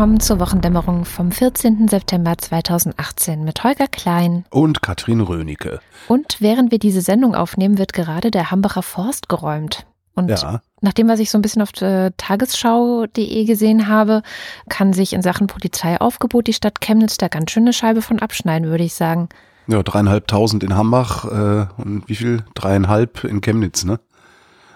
[0.00, 1.86] Willkommen zur Wochendämmerung vom 14.
[1.86, 5.80] September 2018 mit Holger Klein und Katrin Rönecke.
[6.08, 9.84] Und während wir diese Sendung aufnehmen, wird gerade der Hambacher Forst geräumt.
[10.14, 10.62] Und ja.
[10.80, 14.22] nach dem, was ich so ein bisschen auf tagesschau.de gesehen habe,
[14.70, 18.70] kann sich in Sachen Polizeiaufgebot die Stadt Chemnitz da ganz schön eine Scheibe von abschneiden,
[18.70, 19.28] würde ich sagen.
[19.66, 22.42] Ja, dreieinhalbtausend in Hambach äh, und wie viel?
[22.54, 24.00] Dreieinhalb in Chemnitz, ne?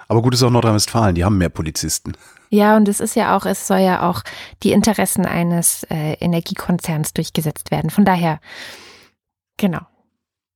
[0.07, 2.13] Aber gut ist auch Nordrhein-Westfalen, die haben mehr Polizisten.
[2.55, 4.23] Ja, und es ist ja auch, es soll ja auch
[4.63, 7.91] die Interessen eines äh, Energiekonzerns durchgesetzt werden.
[7.91, 8.39] Von daher,
[9.57, 9.81] genau.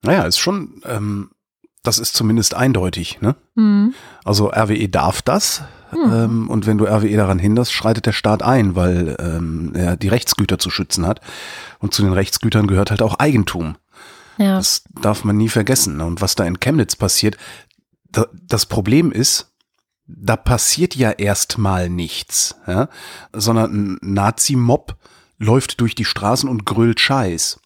[0.03, 1.33] Naja, ist schon, ähm,
[1.83, 3.35] das ist zumindest eindeutig, ne?
[3.57, 3.95] Mhm.
[4.25, 5.65] Also RWE darf das.
[5.91, 6.13] Mhm.
[6.13, 10.09] Ähm, und wenn du RWE daran hinderst, schreitet der Staat ein, weil ähm, er die
[10.09, 11.21] Rechtsgüter zu schützen hat.
[11.81, 13.77] Und zu den Rechtsgütern gehört halt auch Eigentum.
[14.37, 14.55] Ja.
[14.55, 15.97] Das darf man nie vergessen.
[15.97, 16.07] Ne?
[16.07, 17.37] Und was da in Chemnitz passiert,
[18.09, 19.49] da, das Problem ist,
[20.09, 22.89] da passiert ja erstmal nichts, ja?
[23.33, 24.97] sondern ein Nazi-Mob
[25.39, 27.61] läuft durch die Straßen und grölt Scheiß.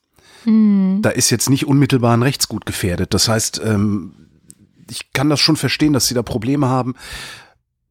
[0.44, 1.00] Mhm.
[1.02, 3.14] Da ist jetzt nicht unmittelbar ein Rechtsgut gefährdet.
[3.14, 4.28] Das heißt, ähm,
[4.90, 6.94] ich kann das schon verstehen, dass sie da Probleme haben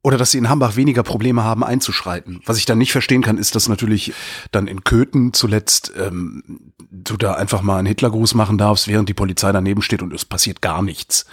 [0.04, 2.42] oder dass sie in Hambach weniger Probleme haben einzuschreiten.
[2.46, 4.14] Was ich dann nicht verstehen kann, ist, dass natürlich
[4.52, 9.14] dann in Köthen zuletzt ähm, du da einfach mal einen Hitlergruß machen darfst, während die
[9.14, 11.26] Polizei daneben steht und es passiert gar nichts.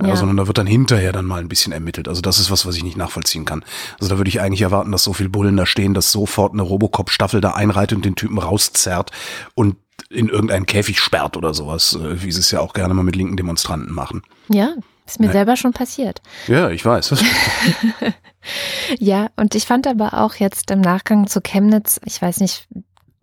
[0.00, 0.16] Ja, ja.
[0.16, 2.08] sondern da wird dann hinterher dann mal ein bisschen ermittelt.
[2.08, 3.64] Also das ist was, was ich nicht nachvollziehen kann.
[4.00, 6.62] Also da würde ich eigentlich erwarten, dass so viel Bullen da stehen, dass sofort eine
[6.62, 9.12] Robocop-Staffel da einreitet und den Typen rauszerrt
[9.54, 9.76] und
[10.10, 13.16] in irgendeinen Käfig sperrt oder sowas, äh, wie sie es ja auch gerne mal mit
[13.16, 14.22] linken Demonstranten machen.
[14.48, 14.74] Ja,
[15.06, 15.32] ist mir ja.
[15.32, 16.22] selber schon passiert.
[16.48, 17.14] Ja, ich weiß.
[18.98, 22.68] ja, und ich fand aber auch jetzt im Nachgang zu Chemnitz, ich weiß nicht,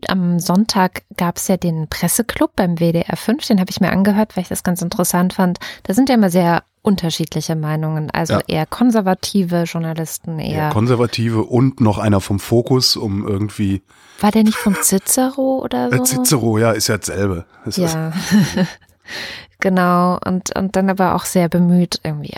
[0.09, 4.35] am Sonntag gab es ja den Presseclub beim WDR 5, den habe ich mir angehört,
[4.35, 5.59] weil ich das ganz interessant fand.
[5.83, 8.41] Da sind ja immer sehr unterschiedliche Meinungen, also ja.
[8.47, 10.57] eher konservative Journalisten, eher.
[10.57, 13.83] Ja, konservative und noch einer vom Fokus, um irgendwie.
[14.19, 16.03] War der nicht vom Cicero oder so?
[16.03, 17.45] Cicero, ja, ist ja dasselbe.
[17.65, 18.11] Ist ja.
[19.59, 22.35] genau, und, und dann aber auch sehr bemüht, irgendwie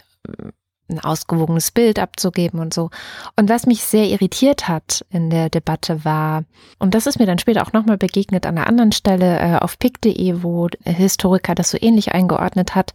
[0.90, 2.90] ein ausgewogenes Bild abzugeben und so.
[3.36, 6.44] Und was mich sehr irritiert hat in der Debatte war,
[6.80, 9.80] und das ist mir dann später auch nochmal begegnet an einer anderen Stelle äh, auf
[9.80, 12.94] pick.de, wo Historiker das so ähnlich eingeordnet hat,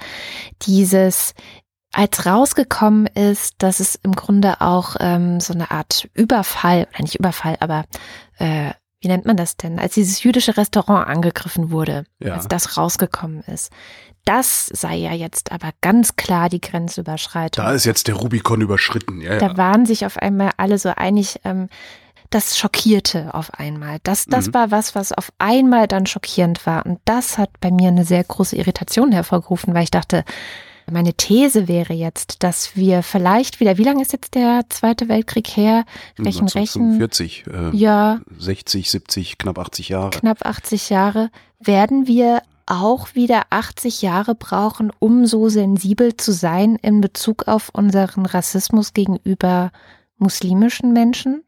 [0.63, 1.35] dieses,
[1.93, 7.17] als rausgekommen ist, dass es im Grunde auch ähm, so eine Art Überfall, oder nicht
[7.17, 7.85] Überfall, aber
[8.39, 12.35] äh, wie nennt man das denn, als dieses jüdische Restaurant angegriffen wurde, ja.
[12.35, 13.71] als das rausgekommen ist.
[14.25, 17.65] Das sei ja jetzt aber ganz klar die Grenzüberschreitung.
[17.65, 19.21] Da ist jetzt der Rubikon überschritten.
[19.21, 21.41] Ja, da waren sich auf einmal alle so einig.
[21.45, 21.69] Ähm,
[22.31, 24.01] das schockierte auf einmal.
[24.03, 24.55] Das, das mhm.
[24.55, 26.85] war was, was auf einmal dann schockierend war.
[26.85, 30.25] Und das hat bei mir eine sehr große Irritation hervorgerufen, weil ich dachte,
[30.91, 35.49] meine These wäre jetzt, dass wir vielleicht wieder, wie lange ist jetzt der Zweite Weltkrieg
[35.49, 35.85] her?
[36.19, 36.99] Rechen, rechen.
[36.99, 38.21] 40, äh, ja.
[38.39, 40.11] 60, 70, knapp 80 Jahre.
[40.11, 41.31] Knapp 80 Jahre.
[41.61, 47.71] Werden wir auch wieder 80 Jahre brauchen, um so sensibel zu sein in Bezug auf
[47.73, 49.71] unseren Rassismus gegenüber
[50.19, 51.45] muslimischen Menschen?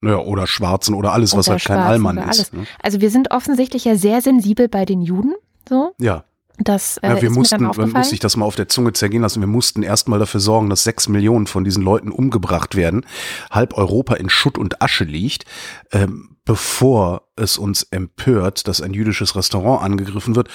[0.00, 2.52] Naja, oder Schwarzen oder alles, was oder halt kein Allmann ist.
[2.52, 2.66] Ne?
[2.82, 5.34] Also wir sind offensichtlich ja sehr sensibel bei den Juden.
[5.68, 5.94] So.
[6.00, 6.24] Ja.
[6.58, 9.40] Das, äh, ja, wir mussten, man muss sich das mal auf der Zunge zergehen lassen.
[9.40, 13.06] Wir mussten erstmal dafür sorgen, dass sechs Millionen von diesen Leuten umgebracht werden,
[13.50, 15.44] halb Europa in Schutt und Asche liegt,
[15.92, 20.48] ähm, bevor es uns empört, dass ein jüdisches Restaurant angegriffen wird.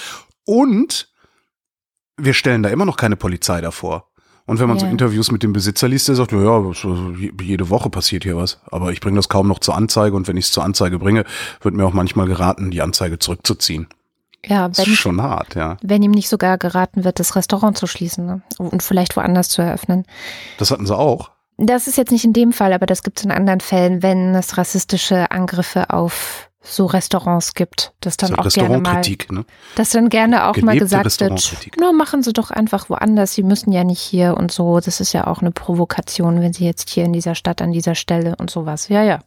[0.44, 1.12] Und
[2.16, 4.08] wir stellen da immer noch keine Polizei davor.
[4.46, 4.86] Und wenn man yeah.
[4.86, 6.72] so Interviews mit dem Besitzer liest, der sagt, ja,
[7.42, 8.60] jede Woche passiert hier was.
[8.70, 11.24] Aber ich bringe das kaum noch zur Anzeige und wenn ich es zur Anzeige bringe,
[11.60, 13.88] wird mir auch manchmal geraten, die Anzeige zurückzuziehen.
[14.46, 15.76] Ja, wenn, das ist schon hart, ja.
[15.82, 18.42] Wenn ihm nicht sogar geraten wird, das Restaurant zu schließen ne?
[18.58, 20.04] und vielleicht woanders zu eröffnen.
[20.58, 21.30] Das hatten sie auch.
[21.56, 24.34] Das ist jetzt nicht in dem Fall, aber das gibt es in anderen Fällen, wenn
[24.36, 29.44] es rassistische Angriffe auf so Restaurants gibt, dass dann so auch gerne mal, ne?
[29.74, 33.42] dass dann gerne auch Gelebte mal gesagt wird, nur machen Sie doch einfach woanders, Sie
[33.42, 34.80] müssen ja nicht hier und so.
[34.80, 37.94] Das ist ja auch eine Provokation, wenn Sie jetzt hier in dieser Stadt an dieser
[37.94, 38.88] Stelle und sowas.
[38.88, 39.20] Ja, ja,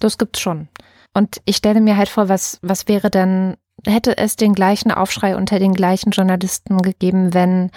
[0.00, 0.68] das gibt's schon.
[1.14, 3.56] Und ich stelle mir halt vor, was was wäre denn
[3.86, 7.70] hätte es den gleichen Aufschrei unter den gleichen Journalisten gegeben, wenn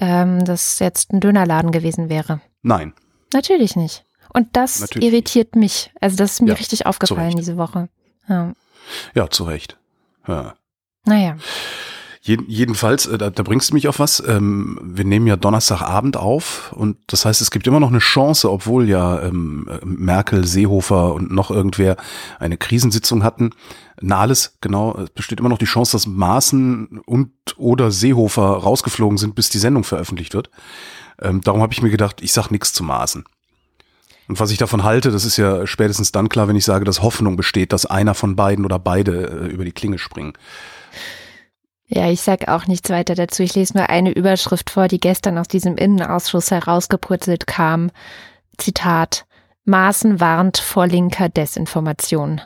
[0.00, 2.40] ähm, das jetzt ein Dönerladen gewesen wäre?
[2.62, 2.92] Nein.
[3.32, 4.04] Natürlich nicht.
[4.32, 5.92] Und das Natürlich irritiert mich.
[6.00, 7.88] Also das ist mir ja, richtig aufgefallen diese Woche.
[8.28, 8.52] Ja,
[9.14, 9.76] ja zu Recht.
[10.26, 10.54] Ja.
[11.04, 11.36] Naja.
[12.24, 14.22] Jedenfalls, äh, da, da bringst du mich auf was.
[14.26, 18.50] Ähm, wir nehmen ja Donnerstagabend auf und das heißt, es gibt immer noch eine Chance,
[18.50, 21.96] obwohl ja ähm, Merkel, Seehofer und noch irgendwer
[22.38, 23.50] eine Krisensitzung hatten,
[24.00, 29.34] Nahles, genau, es besteht immer noch die Chance, dass Maaßen und oder Seehofer rausgeflogen sind,
[29.34, 30.50] bis die Sendung veröffentlicht wird.
[31.20, 33.24] Ähm, darum habe ich mir gedacht, ich sag nichts zu Maaßen.
[34.26, 37.02] Und was ich davon halte, das ist ja spätestens dann klar, wenn ich sage, dass
[37.02, 40.32] Hoffnung besteht, dass einer von beiden oder beide äh, über die Klinge springen.
[41.94, 43.44] Ja, ich sage auch nichts weiter dazu.
[43.44, 47.92] Ich lese nur eine Überschrift vor, die gestern aus diesem Innenausschuss herausgepurzelt kam.
[48.58, 49.26] Zitat.
[49.64, 52.40] Maaßen warnt vor linker Desinformation.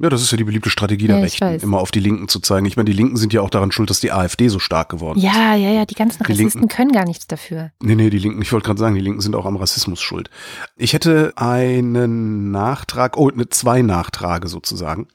[0.00, 2.40] Ja, das ist ja die beliebte Strategie der ja, Rechten, immer auf die Linken zu
[2.40, 2.66] zeigen.
[2.66, 5.20] Ich meine, die Linken sind ja auch daran schuld, dass die AfD so stark geworden
[5.20, 5.36] ja, ist.
[5.36, 7.70] Ja, ja, ja, die ganzen die Rassisten Linken, können gar nichts dafür.
[7.80, 10.28] Nee, nee, die Linken, ich wollte gerade sagen, die Linken sind auch am Rassismus schuld.
[10.76, 15.06] Ich hätte einen Nachtrag, oh, ne, zwei Nachtrage sozusagen.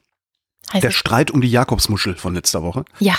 [0.71, 3.13] Heißt der Streit um die Jakobsmuschel von letzter Woche ja.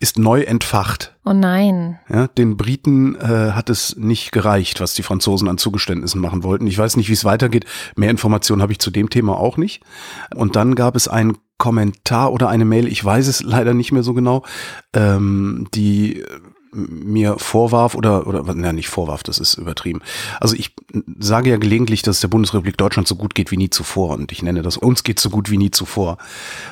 [0.00, 1.14] ist neu entfacht.
[1.24, 1.98] Oh nein.
[2.08, 6.66] Ja, den Briten äh, hat es nicht gereicht, was die Franzosen an Zugeständnissen machen wollten.
[6.66, 7.66] Ich weiß nicht, wie es weitergeht.
[7.96, 9.82] Mehr Informationen habe ich zu dem Thema auch nicht.
[10.34, 14.02] Und dann gab es einen Kommentar oder eine Mail, ich weiß es leider nicht mehr
[14.02, 14.44] so genau,
[14.94, 16.22] ähm, die
[16.76, 20.02] mir vorwarf oder oder na nicht vorwarf, das ist übertrieben.
[20.40, 20.74] Also ich
[21.18, 24.32] sage ja gelegentlich, dass es der Bundesrepublik Deutschland so gut geht wie nie zuvor und
[24.32, 26.18] ich nenne das uns geht so gut wie nie zuvor.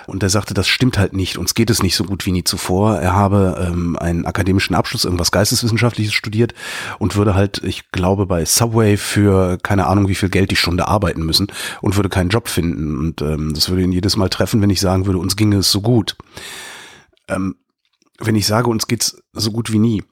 [0.07, 1.39] Und er sagte, das stimmt halt nicht.
[1.39, 2.99] Uns geht es nicht so gut wie nie zuvor.
[2.99, 6.55] Er habe ähm, einen akademischen Abschluss, irgendwas geisteswissenschaftliches studiert
[6.99, 10.89] und würde halt, ich glaube, bei Subway für keine Ahnung wie viel Geld die Stunde
[10.89, 11.49] arbeiten müssen
[11.81, 14.81] und würde keinen Job finden und ähm, das würde ihn jedes Mal treffen, wenn ich
[14.81, 16.17] sagen würde, uns ginge es so gut.
[17.29, 17.57] Ähm,
[18.19, 20.03] wenn ich sage, uns geht's so gut wie nie,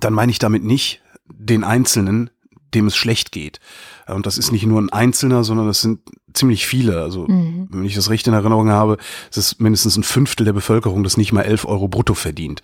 [0.00, 2.30] dann meine ich damit nicht den Einzelnen,
[2.74, 3.60] dem es schlecht geht.
[4.06, 6.00] Und das ist nicht nur ein Einzelner, sondern das sind
[6.32, 7.02] ziemlich viele.
[7.02, 7.68] Also, mhm.
[7.70, 8.98] wenn ich das recht in Erinnerung habe,
[9.30, 12.62] ist es mindestens ein Fünftel der Bevölkerung, das nicht mal elf Euro brutto verdient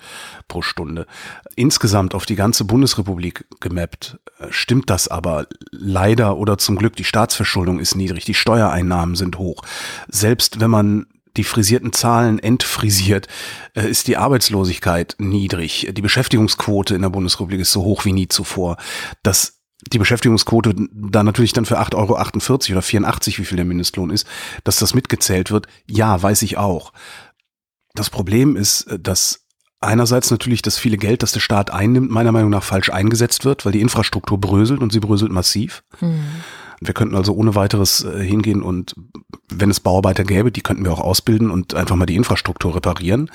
[0.49, 1.07] pro Stunde.
[1.57, 6.97] Insgesamt auf die ganze Bundesrepublik gemappt, äh, stimmt das aber leider oder zum Glück.
[6.97, 9.63] Die Staatsverschuldung ist niedrig, die Steuereinnahmen sind hoch.
[10.09, 11.07] Selbst wenn man
[11.37, 13.29] die frisierten Zahlen entfrisiert,
[13.75, 15.89] äh, ist die Arbeitslosigkeit niedrig.
[15.93, 18.77] Die Beschäftigungsquote in der Bundesrepublik ist so hoch wie nie zuvor.
[19.23, 19.61] Dass
[19.93, 24.27] die Beschäftigungsquote da natürlich dann für 8,48 Euro oder 84, wie viel der Mindestlohn ist,
[24.65, 26.93] dass das mitgezählt wird, ja, weiß ich auch.
[27.95, 29.41] Das Problem ist, äh, dass
[29.81, 33.65] einerseits natürlich das viele Geld, das der Staat einnimmt, meiner Meinung nach falsch eingesetzt wird,
[33.65, 35.83] weil die Infrastruktur bröselt und sie bröselt massiv.
[36.01, 36.25] Mhm.
[36.87, 38.95] Wir könnten also ohne weiteres äh, hingehen und
[39.49, 43.31] wenn es Bauarbeiter gäbe, die könnten wir auch ausbilden und einfach mal die Infrastruktur reparieren.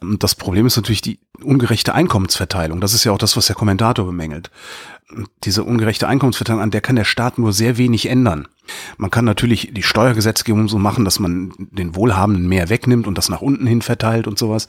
[0.00, 2.80] Und das Problem ist natürlich die ungerechte Einkommensverteilung.
[2.80, 4.50] Das ist ja auch das, was der Kommentator bemängelt.
[5.44, 8.48] Diese ungerechte Einkommensverteilung, an der kann der Staat nur sehr wenig ändern.
[8.96, 13.28] Man kann natürlich die Steuergesetzgebung so machen, dass man den Wohlhabenden mehr wegnimmt und das
[13.28, 14.68] nach unten hin verteilt und sowas.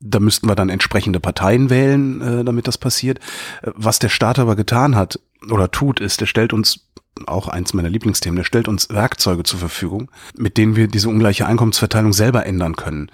[0.00, 3.18] Da müssten wir dann entsprechende Parteien wählen, äh, damit das passiert.
[3.62, 5.18] Was der Staat aber getan hat
[5.50, 6.87] oder tut, ist, er stellt uns
[7.26, 11.46] auch eins meiner Lieblingsthemen, der stellt uns Werkzeuge zur Verfügung, mit denen wir diese ungleiche
[11.46, 13.10] Einkommensverteilung selber ändern können.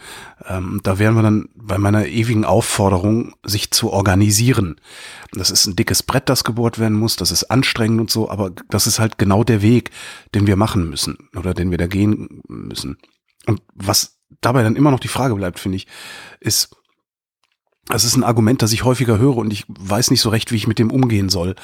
[0.47, 4.77] Ähm, da wären wir dann bei meiner ewigen Aufforderung, sich zu organisieren.
[5.33, 8.53] Das ist ein dickes Brett, das gebohrt werden muss, das ist anstrengend und so, aber
[8.69, 9.91] das ist halt genau der Weg,
[10.35, 12.99] den wir machen müssen oder den wir da gehen müssen.
[13.47, 15.87] Und was dabei dann immer noch die Frage bleibt, finde ich,
[16.41, 16.77] ist,
[17.87, 20.57] das ist ein Argument, das ich häufiger höre und ich weiß nicht so recht, wie
[20.57, 21.55] ich mit dem umgehen soll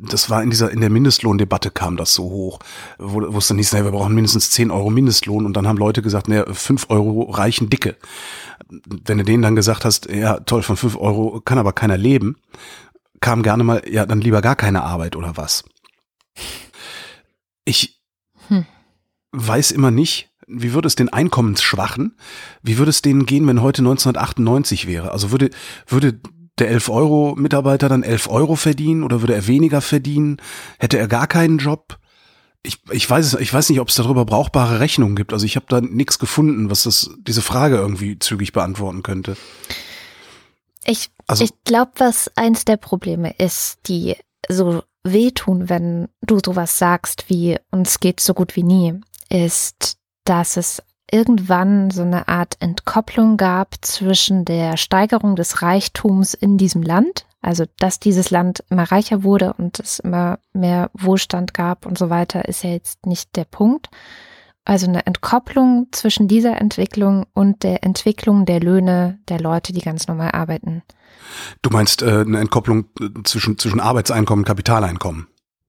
[0.00, 2.58] das war in dieser, in der Mindestlohndebatte kam das so hoch,
[2.98, 5.78] wo, wo es dann hieß, naja, wir brauchen mindestens 10 Euro Mindestlohn und dann haben
[5.78, 7.96] Leute gesagt, naja, 5 Euro reichen dicke.
[8.68, 12.36] Wenn du denen dann gesagt hast, ja, toll, von 5 Euro kann aber keiner leben,
[13.20, 15.64] kam gerne mal, ja, dann lieber gar keine Arbeit oder was.
[17.64, 18.00] Ich
[18.48, 18.66] hm.
[19.32, 22.16] weiß immer nicht, wie würde es den Einkommensschwachen,
[22.62, 25.10] wie würde es denen gehen, wenn heute 1998 wäre?
[25.10, 25.50] Also würde,
[25.88, 26.20] würde
[26.58, 30.38] der 11-Euro-Mitarbeiter dann 11 Euro verdienen oder würde er weniger verdienen?
[30.78, 31.98] Hätte er gar keinen Job?
[32.62, 35.32] Ich, ich weiß es, ich weiß nicht, ob es darüber brauchbare Rechnungen gibt.
[35.32, 39.36] Also ich habe da nichts gefunden, was das, diese Frage irgendwie zügig beantworten könnte.
[40.84, 44.16] Ich, also, ich glaube, was eins der Probleme ist, die
[44.48, 50.56] so wehtun, wenn du sowas sagst wie uns geht so gut wie nie, ist, dass
[50.56, 57.26] es irgendwann so eine Art Entkopplung gab zwischen der Steigerung des Reichtums in diesem Land,
[57.40, 62.10] also dass dieses Land immer reicher wurde und es immer mehr Wohlstand gab und so
[62.10, 63.88] weiter, ist ja jetzt nicht der Punkt.
[64.64, 70.08] Also eine Entkopplung zwischen dieser Entwicklung und der Entwicklung der Löhne der Leute, die ganz
[70.08, 70.82] normal arbeiten.
[71.62, 75.28] Du meinst äh, eine Entkopplung äh, zwischen, zwischen Arbeitseinkommen und Kapitaleinkommen?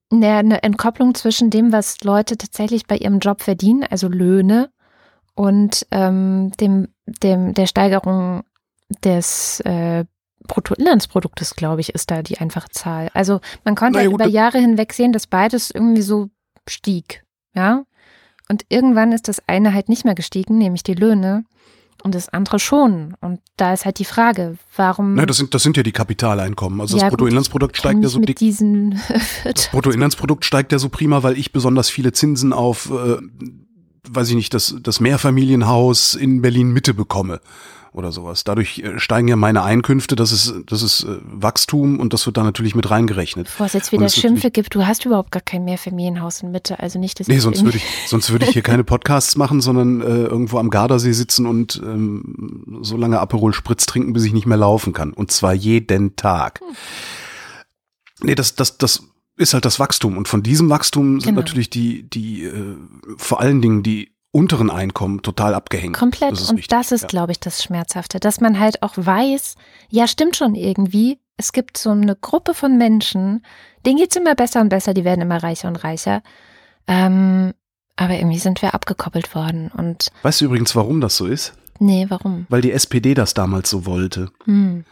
[0.09, 4.71] Naja, eine Entkopplung zwischen dem, was Leute tatsächlich bei ihrem Job verdienen, also Löhne,
[5.37, 8.43] und ähm, dem, dem, der Steigerung
[9.03, 10.03] des äh,
[10.47, 13.11] Bruttoinlandsproduktes, glaube ich, ist da die einfache Zahl.
[13.13, 16.31] Also man konnte naja, über Jahre hinweg sehen, dass beides irgendwie so
[16.67, 17.83] stieg, ja.
[18.49, 21.43] Und irgendwann ist das eine halt nicht mehr gestiegen, nämlich die Löhne.
[22.03, 23.15] und das andere schon.
[23.21, 25.13] Und da ist halt die Frage, warum.
[25.13, 26.81] Na, das sind, das sind ja die Kapitaleinkommen.
[26.81, 28.99] Also ja, das Bruttoinlandsprodukt steigt ja so mit diesen
[29.43, 33.17] Das Bruttoinlandsprodukt steigt ja so prima, weil ich besonders viele Zinsen auf, äh,
[34.09, 37.39] weiß ich nicht, das, das Mehrfamilienhaus in Berlin Mitte bekomme
[37.97, 38.43] oder sowas.
[38.43, 42.37] Dadurch äh, steigen ja meine Einkünfte, das ist, das ist äh, Wachstum und das wird
[42.37, 43.47] da natürlich mit reingerechnet.
[43.47, 46.99] Bevor es jetzt wieder Schimpfe gibt, du hast überhaupt gar kein Mehrfamilienhaus in Mitte, also
[46.99, 47.27] nicht das.
[47.27, 50.69] Nee, sonst würde ich, sonst würde ich hier keine Podcasts machen, sondern äh, irgendwo am
[50.69, 55.11] Gardasee sitzen und ähm, so lange Aperol Spritz trinken, bis ich nicht mehr laufen kann.
[55.13, 56.59] Und zwar jeden Tag.
[56.59, 56.75] Hm.
[58.19, 59.03] Nee, das, das, das
[59.37, 60.17] ist halt das Wachstum.
[60.17, 61.41] Und von diesem Wachstum sind genau.
[61.41, 62.75] natürlich die, die, äh,
[63.17, 65.95] vor allen Dingen die unteren Einkommen total abgehängt.
[65.95, 66.33] Komplett.
[66.33, 66.67] Das und wichtig.
[66.67, 67.07] das ist, ja.
[67.07, 69.55] glaube ich, das Schmerzhafte, dass man halt auch weiß,
[69.89, 71.19] ja, stimmt schon irgendwie.
[71.37, 73.43] Es gibt so eine Gruppe von Menschen,
[73.85, 76.21] denen geht's immer besser und besser, die werden immer reicher und reicher.
[76.87, 77.53] Ähm,
[77.95, 79.71] aber irgendwie sind wir abgekoppelt worden.
[79.75, 81.53] Und weißt du übrigens, warum das so ist?
[81.79, 82.47] Nee, warum?
[82.49, 84.29] Weil die SPD das damals so wollte.
[84.45, 84.83] Hm.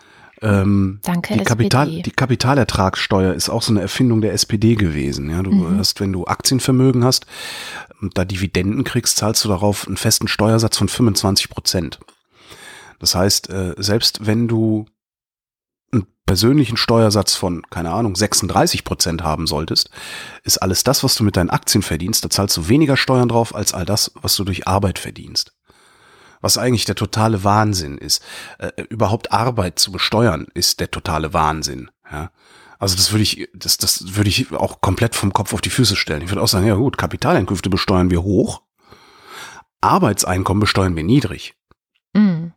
[0.46, 5.32] Ähm, Danke, die, Kapital, die Kapitalertragssteuer ist auch so eine Erfindung der SPD gewesen.
[5.32, 5.80] Ja, du mhm.
[5.80, 7.26] hast, wenn du Aktienvermögen hast
[8.00, 12.00] und da Dividenden kriegst, zahlst du darauf einen festen Steuersatz von 25 Prozent.
[13.00, 14.86] Das heißt, äh, selbst wenn du
[15.92, 19.90] einen persönlichen Steuersatz von, keine Ahnung, 36 Prozent haben solltest,
[20.44, 23.56] ist alles das, was du mit deinen Aktien verdienst, da zahlst du weniger Steuern drauf
[23.56, 25.55] als all das, was du durch Arbeit verdienst
[26.46, 28.24] was eigentlich der totale Wahnsinn ist.
[28.60, 31.90] Äh, überhaupt Arbeit zu besteuern, ist der totale Wahnsinn.
[32.10, 32.30] Ja.
[32.78, 35.96] Also das würde ich, das, das würde ich auch komplett vom Kopf auf die Füße
[35.96, 36.22] stellen.
[36.22, 38.62] Ich würde auch sagen, ja gut, Kapitaleinkünfte besteuern wir hoch,
[39.82, 41.56] Arbeitseinkommen besteuern wir niedrig.
[42.14, 42.54] Mhm.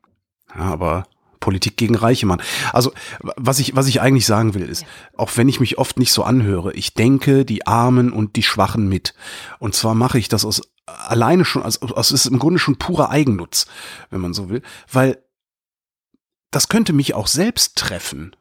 [0.55, 1.05] Ja, aber
[1.41, 2.43] Politik gegen Reiche, Mann.
[2.75, 4.85] Also, was ich, was ich eigentlich sagen will, ist,
[5.17, 8.87] auch wenn ich mich oft nicht so anhöre, ich denke die Armen und die Schwachen
[8.87, 9.15] mit.
[9.59, 10.61] Und zwar mache ich das aus
[11.07, 13.67] alleine schon, also, also es ist im Grunde schon purer Eigennutz,
[14.11, 15.23] wenn man so will, weil
[16.51, 18.35] das könnte mich auch selbst treffen.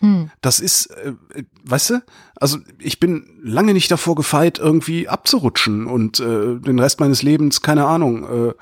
[0.00, 0.30] Hm.
[0.40, 1.14] Das ist, äh,
[1.64, 2.02] weißt du,
[2.36, 7.62] also ich bin lange nicht davor gefeit, irgendwie abzurutschen und äh, den Rest meines Lebens,
[7.62, 8.54] keine Ahnung, äh,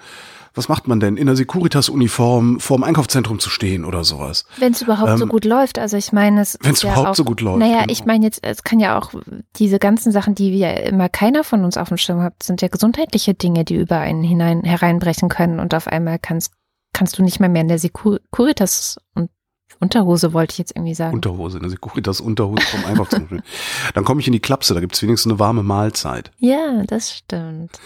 [0.55, 4.45] was macht man denn, in der Securitas-Uniform vorm Einkaufszentrum zu stehen oder sowas.
[4.59, 5.79] Wenn es überhaupt ähm, so gut läuft.
[5.79, 7.59] Also ich meine, es Wenn es ja überhaupt auch, so gut läuft.
[7.59, 7.93] Naja, genau.
[7.93, 9.13] ich meine jetzt, es kann ja auch
[9.57, 12.69] diese ganzen Sachen, die wir immer keiner von uns auf dem Schirm hat, sind ja
[12.69, 16.53] gesundheitliche Dinge, die über einen hinein hereinbrechen können und auf einmal kannst,
[16.93, 19.31] kannst du nicht mehr mehr in der Securitas und
[19.79, 21.15] Unterhose wollte ich jetzt irgendwie sagen.
[21.15, 23.41] Unterhose, eine Securitas Unterhose vom Einkaufszentrum.
[23.95, 26.33] Dann komme ich in die Klapse, da gibt es wenigstens eine warme Mahlzeit.
[26.39, 27.79] Ja, das stimmt.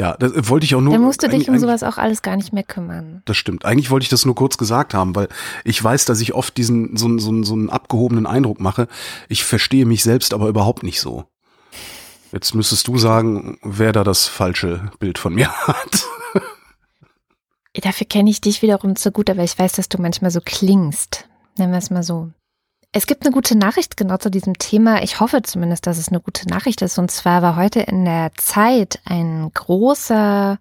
[0.00, 0.94] Ja, das wollte ich auch nur.
[0.94, 3.20] Da musst du dich um sowas auch alles gar nicht mehr kümmern.
[3.26, 3.66] Das stimmt.
[3.66, 5.28] Eigentlich wollte ich das nur kurz gesagt haben, weil
[5.62, 8.88] ich weiß, dass ich oft diesen so, so, so einen abgehobenen Eindruck mache.
[9.28, 11.26] Ich verstehe mich selbst aber überhaupt nicht so.
[12.32, 16.06] Jetzt müsstest du sagen, wer da das falsche Bild von mir hat.
[17.74, 21.28] Dafür kenne ich dich wiederum zu gut, aber ich weiß, dass du manchmal so klingst.
[21.58, 22.30] Nennen wir es mal so.
[22.92, 25.02] Es gibt eine gute Nachricht genau zu diesem Thema.
[25.04, 26.98] Ich hoffe zumindest, dass es eine gute Nachricht ist.
[26.98, 30.58] Und zwar war heute in der Zeit ein großer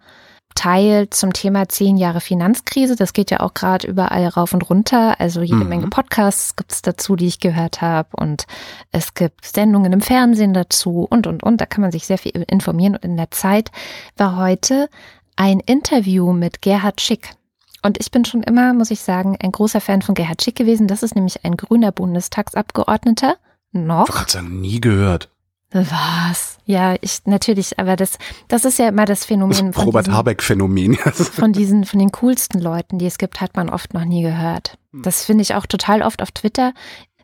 [0.54, 2.96] Teil zum Thema zehn Jahre Finanzkrise.
[2.96, 5.20] Das geht ja auch gerade überall rauf und runter.
[5.20, 5.70] Also jede mhm.
[5.70, 8.10] Menge Podcasts gibt es dazu, die ich gehört habe.
[8.16, 8.46] Und
[8.92, 11.60] es gibt Sendungen im Fernsehen dazu und, und, und.
[11.60, 12.94] Da kann man sich sehr viel informieren.
[12.94, 13.72] Und in der Zeit
[14.18, 14.88] war heute
[15.36, 17.39] ein Interview mit Gerhard Schick.
[17.82, 20.88] Und ich bin schon immer, muss ich sagen, ein großer Fan von Gerhard Schick gewesen.
[20.88, 23.36] Das ist nämlich ein grüner Bundestagsabgeordneter.
[23.72, 24.08] Noch.
[24.08, 25.30] Du hast ja nie gehört.
[25.72, 26.58] Was?
[26.66, 28.18] Ja, ich natürlich, aber das,
[28.48, 29.72] das ist ja immer das Phänomen.
[29.72, 30.96] Das Robert Habeck-Phänomen.
[31.14, 34.80] von diesen, von den coolsten Leuten, die es gibt, hat man oft noch nie gehört.
[34.92, 35.04] Hm.
[35.04, 36.74] Das finde ich auch total oft auf Twitter.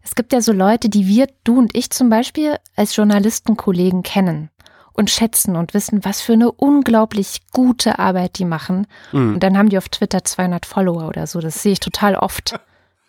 [0.04, 4.52] Es gibt ja so Leute, die wir, du und ich zum Beispiel, als Journalistenkollegen kennen
[4.96, 8.88] und schätzen und wissen, was für eine unglaublich gute Arbeit die machen.
[9.12, 9.36] Mhm.
[9.36, 11.40] Und dann haben die auf Twitter 200 Follower oder so.
[11.40, 12.54] Das sehe ich total oft.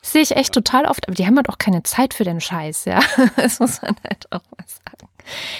[0.02, 2.40] Das sehe ich echt total oft, aber die haben halt auch keine Zeit für den
[2.40, 3.00] Scheiß, ja.
[3.36, 5.10] Das muss man halt auch mal sagen.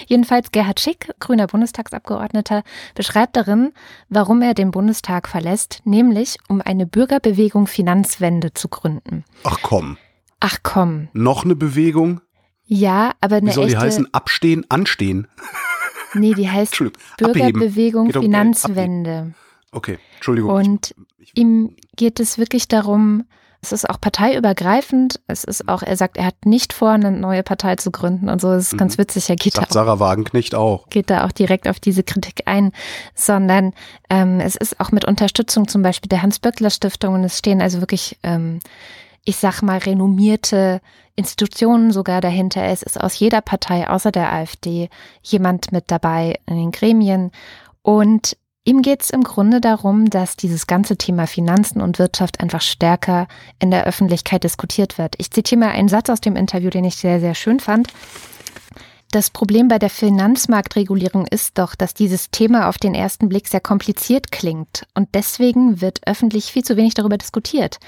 [0.06, 2.62] Jedenfalls Gerhard Schick, grüner Bundestagsabgeordneter,
[2.94, 3.72] beschreibt darin,
[4.08, 9.24] warum er den Bundestag verlässt, nämlich um eine Bürgerbewegung Finanzwende zu gründen.
[9.42, 9.98] Ach komm.
[10.38, 11.08] Ach komm.
[11.12, 12.20] Noch eine Bewegung?
[12.66, 14.14] Ja, aber eine Wie soll echte, die heißen?
[14.14, 15.28] Abstehen, anstehen.
[16.18, 16.82] Nee, die heißt
[17.18, 19.34] Bürgerbewegung Finanzwende.
[19.72, 20.50] Okay, Entschuldigung.
[20.50, 20.94] Und
[21.34, 23.24] ihm geht es wirklich darum,
[23.62, 25.20] es ist auch parteiübergreifend.
[25.26, 28.40] Es ist auch, er sagt, er hat nicht vor, eine neue Partei zu gründen und
[28.40, 28.48] so.
[28.48, 28.78] Das ist mhm.
[28.78, 29.28] ganz witzig.
[29.28, 30.88] Er geht sagt da auch, Sarah Wagenknecht auch.
[30.88, 32.72] Geht da auch direkt auf diese Kritik ein,
[33.14, 33.72] sondern
[34.08, 38.18] ähm, es ist auch mit Unterstützung zum Beispiel der Hans-Böckler-Stiftung und es stehen also wirklich,
[38.22, 38.60] ähm,
[39.26, 40.80] ich sag mal, renommierte
[41.16, 42.64] Institutionen sogar dahinter.
[42.64, 44.88] Es ist aus jeder Partei außer der AfD
[45.22, 47.32] jemand mit dabei in den Gremien.
[47.82, 48.36] Und
[48.68, 53.28] Ihm geht es im Grunde darum, dass dieses ganze Thema Finanzen und Wirtschaft einfach stärker
[53.60, 55.14] in der Öffentlichkeit diskutiert wird.
[55.18, 57.92] Ich zitiere mal einen Satz aus dem Interview, den ich sehr, sehr schön fand.
[59.12, 63.60] Das Problem bei der Finanzmarktregulierung ist doch, dass dieses Thema auf den ersten Blick sehr
[63.60, 67.78] kompliziert klingt und deswegen wird öffentlich viel zu wenig darüber diskutiert.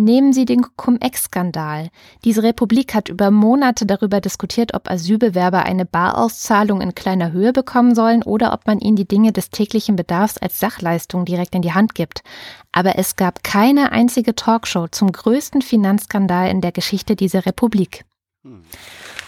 [0.00, 1.88] Nehmen Sie den Cum-Ex-Skandal.
[2.24, 7.96] Diese Republik hat über Monate darüber diskutiert, ob Asylbewerber eine Barauszahlung in kleiner Höhe bekommen
[7.96, 11.72] sollen oder ob man ihnen die Dinge des täglichen Bedarfs als Sachleistung direkt in die
[11.72, 12.22] Hand gibt.
[12.70, 18.04] Aber es gab keine einzige Talkshow zum größten Finanzskandal in der Geschichte dieser Republik.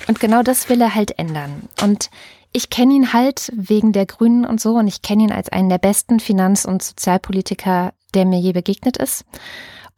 [0.06, 1.68] Und genau das will er halt ändern.
[1.82, 2.10] Und
[2.52, 5.68] ich kenne ihn halt wegen der Grünen und so und ich kenne ihn als einen
[5.68, 9.24] der besten Finanz- und Sozialpolitiker, der mir je begegnet ist.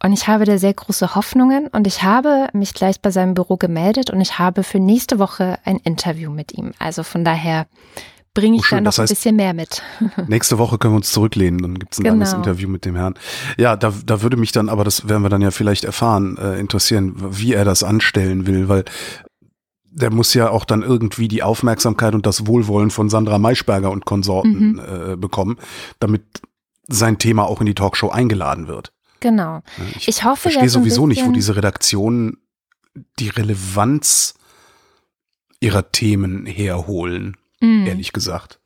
[0.05, 3.57] Und ich habe da sehr große Hoffnungen und ich habe mich gleich bei seinem Büro
[3.57, 6.73] gemeldet und ich habe für nächste Woche ein Interview mit ihm.
[6.81, 7.67] Also von daher
[8.35, 9.83] bringe ich oh, da noch das heißt, ein bisschen mehr mit.
[10.27, 12.15] Nächste Woche können wir uns zurücklehnen, dann gibt es ein genau.
[12.15, 13.15] langes Interview mit dem Herrn.
[13.59, 16.59] Ja, da, da würde mich dann, aber das werden wir dann ja vielleicht erfahren, äh,
[16.59, 18.85] interessieren, wie er das anstellen will, weil
[19.85, 24.07] der muss ja auch dann irgendwie die Aufmerksamkeit und das Wohlwollen von Sandra Maischberger und
[24.07, 24.81] Konsorten mhm.
[24.81, 25.59] äh, bekommen,
[26.01, 26.23] damit
[26.89, 28.93] sein Thema auch in die Talkshow eingeladen wird.
[29.23, 29.63] Genau.
[29.97, 32.39] Ich, ich hoffe, verstehe sowieso nicht, wo diese Redaktionen
[33.19, 34.35] die Relevanz
[35.61, 37.87] ihrer Themen herholen, mhm.
[37.87, 38.59] ehrlich gesagt.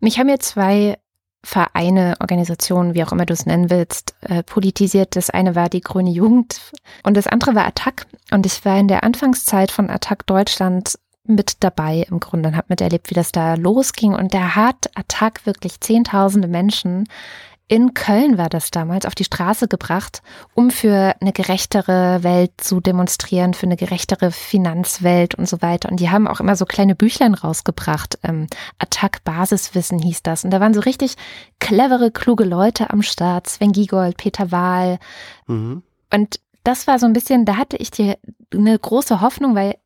[0.00, 0.98] Mich haben jetzt zwei
[1.44, 5.14] Vereine, Organisationen, wie auch immer du es nennen willst, äh, politisiert.
[5.14, 6.60] Das eine war die Grüne Jugend
[7.02, 8.06] und das andere war Attac.
[8.30, 12.66] Und ich war in der Anfangszeit von Attac Deutschland mit dabei im Grunde und habe
[12.70, 14.14] miterlebt, wie das da losging.
[14.14, 17.08] Und da hat Attac wirklich Zehntausende Menschen
[17.66, 20.22] in Köln war das damals auf die Straße gebracht,
[20.54, 25.90] um für eine gerechtere Welt zu demonstrieren, für eine gerechtere Finanzwelt und so weiter.
[25.90, 28.18] Und die haben auch immer so kleine Büchlein rausgebracht.
[28.22, 30.44] Ähm, Attack Basiswissen hieß das.
[30.44, 31.14] Und da waren so richtig
[31.58, 33.48] clevere, kluge Leute am Start.
[33.48, 34.98] Sven Giegold, Peter Wahl.
[35.46, 35.82] Mhm.
[36.12, 38.18] Und das war so ein bisschen, da hatte ich dir
[38.52, 39.76] eine große Hoffnung, weil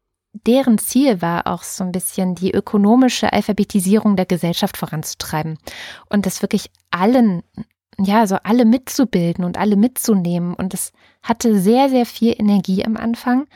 [0.46, 5.58] deren Ziel war auch so ein bisschen die ökonomische Alphabetisierung der Gesellschaft voranzutreiben
[6.08, 7.42] und das wirklich allen,
[7.98, 10.54] ja, so alle mitzubilden und alle mitzunehmen.
[10.54, 13.46] Und es hatte sehr, sehr viel Energie am Anfang.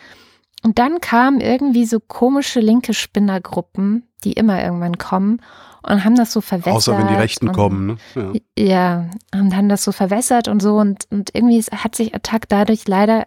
[0.65, 5.41] Und dann kamen irgendwie so komische linke Spinnergruppen, die immer irgendwann kommen
[5.83, 6.75] und haben das so verwässert.
[6.75, 8.41] Außer wenn die Rechten und, kommen, ne?
[8.57, 8.65] Ja.
[8.65, 12.87] ja, und haben das so verwässert und so und, und irgendwie hat sich Attack dadurch
[12.87, 13.27] leider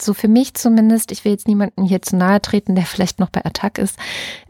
[0.00, 3.30] so für mich zumindest, ich will jetzt niemanden hier zu nahe treten, der vielleicht noch
[3.30, 3.96] bei Attack ist,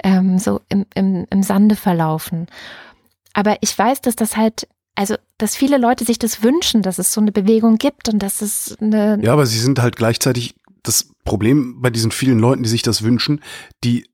[0.02, 2.46] ähm, so im, im, im Sande verlaufen.
[3.34, 7.12] Aber ich weiß, dass das halt, also, dass viele Leute sich das wünschen, dass es
[7.12, 9.18] so eine Bewegung gibt und dass es eine.
[9.22, 13.02] Ja, aber sie sind halt gleichzeitig das Problem bei diesen vielen Leuten, die sich das
[13.02, 13.42] wünschen,
[13.82, 14.06] die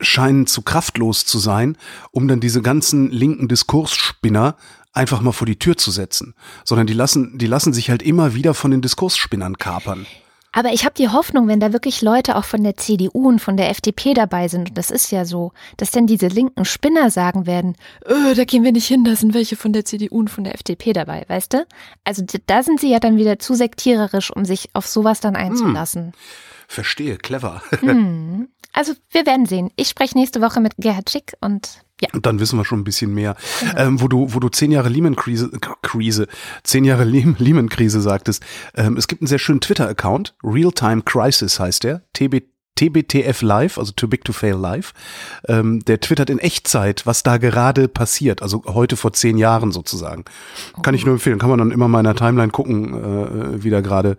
[0.00, 1.76] scheinen zu kraftlos zu sein,
[2.10, 4.56] um dann diese ganzen linken Diskursspinner
[4.92, 8.34] einfach mal vor die Tür zu setzen, sondern die lassen, die lassen sich halt immer
[8.34, 10.06] wieder von den Diskursspinnern kapern.
[10.52, 13.56] Aber ich habe die Hoffnung, wenn da wirklich Leute auch von der CDU und von
[13.56, 17.46] der FDP dabei sind, und das ist ja so, dass dann diese linken Spinner sagen
[17.46, 17.74] werden,
[18.06, 20.54] öh, da gehen wir nicht hin, da sind welche von der CDU und von der
[20.54, 21.66] FDP dabei, weißt du?
[22.04, 26.04] Also da sind sie ja dann wieder zu sektiererisch, um sich auf sowas dann einzulassen.
[26.04, 26.12] Hm.
[26.68, 27.62] Verstehe, clever.
[27.80, 28.48] Hm.
[28.72, 29.70] Also wir werden sehen.
[29.76, 32.08] Ich spreche nächste Woche mit Gerhard Schick und ja.
[32.12, 33.36] Und dann wissen wir schon ein bisschen mehr.
[33.60, 33.72] Genau.
[33.76, 35.50] Ähm, wo du, wo du zehn Jahre Lehman-Krise,
[35.82, 36.26] Krise,
[36.64, 38.42] zehn Jahre Lehman-Krise sagtest.
[38.74, 40.34] Ähm, es gibt einen sehr schönen Twitter-Account.
[40.42, 42.02] Real-Time Crisis heißt der.
[42.12, 42.42] TB,
[42.74, 44.92] TBTF Live, also Too Big to Fail Live.
[45.46, 48.42] Ähm, der twittert in Echtzeit, was da gerade passiert.
[48.42, 50.24] Also heute vor zehn Jahren sozusagen.
[50.82, 51.38] Kann ich nur empfehlen.
[51.38, 54.16] Kann man dann immer mal in der Timeline gucken, äh, wie da gerade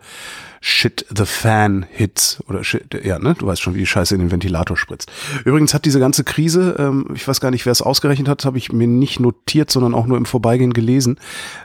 [0.66, 3.36] Shit the Fan Hits oder Shit, ja, ne?
[3.38, 5.12] Du weißt schon, wie die Scheiße in den Ventilator spritzt.
[5.44, 8.58] Übrigens hat diese ganze Krise, ähm, ich weiß gar nicht, wer es ausgerechnet hat, habe
[8.58, 11.20] ich mir nicht notiert, sondern auch nur im Vorbeigehen gelesen.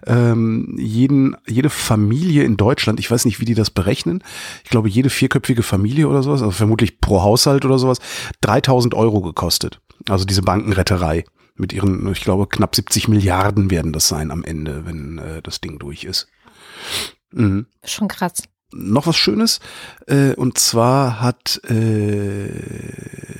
[0.05, 4.25] Ähm, jeden, jede Familie in Deutschland, ich weiß nicht, wie die das berechnen.
[4.65, 8.01] Ich glaube, jede vierköpfige Familie oder sowas, also vermutlich pro Haushalt oder sowas,
[8.41, 9.81] 3000 Euro gekostet.
[10.09, 11.23] Also diese Bankenretterei
[11.55, 15.61] mit ihren, ich glaube, knapp 70 Milliarden werden das sein am Ende, wenn äh, das
[15.61, 16.27] Ding durch ist.
[17.31, 17.67] Mhm.
[17.85, 19.61] Schon krass noch was Schönes.
[20.07, 22.49] Äh, und zwar hat äh,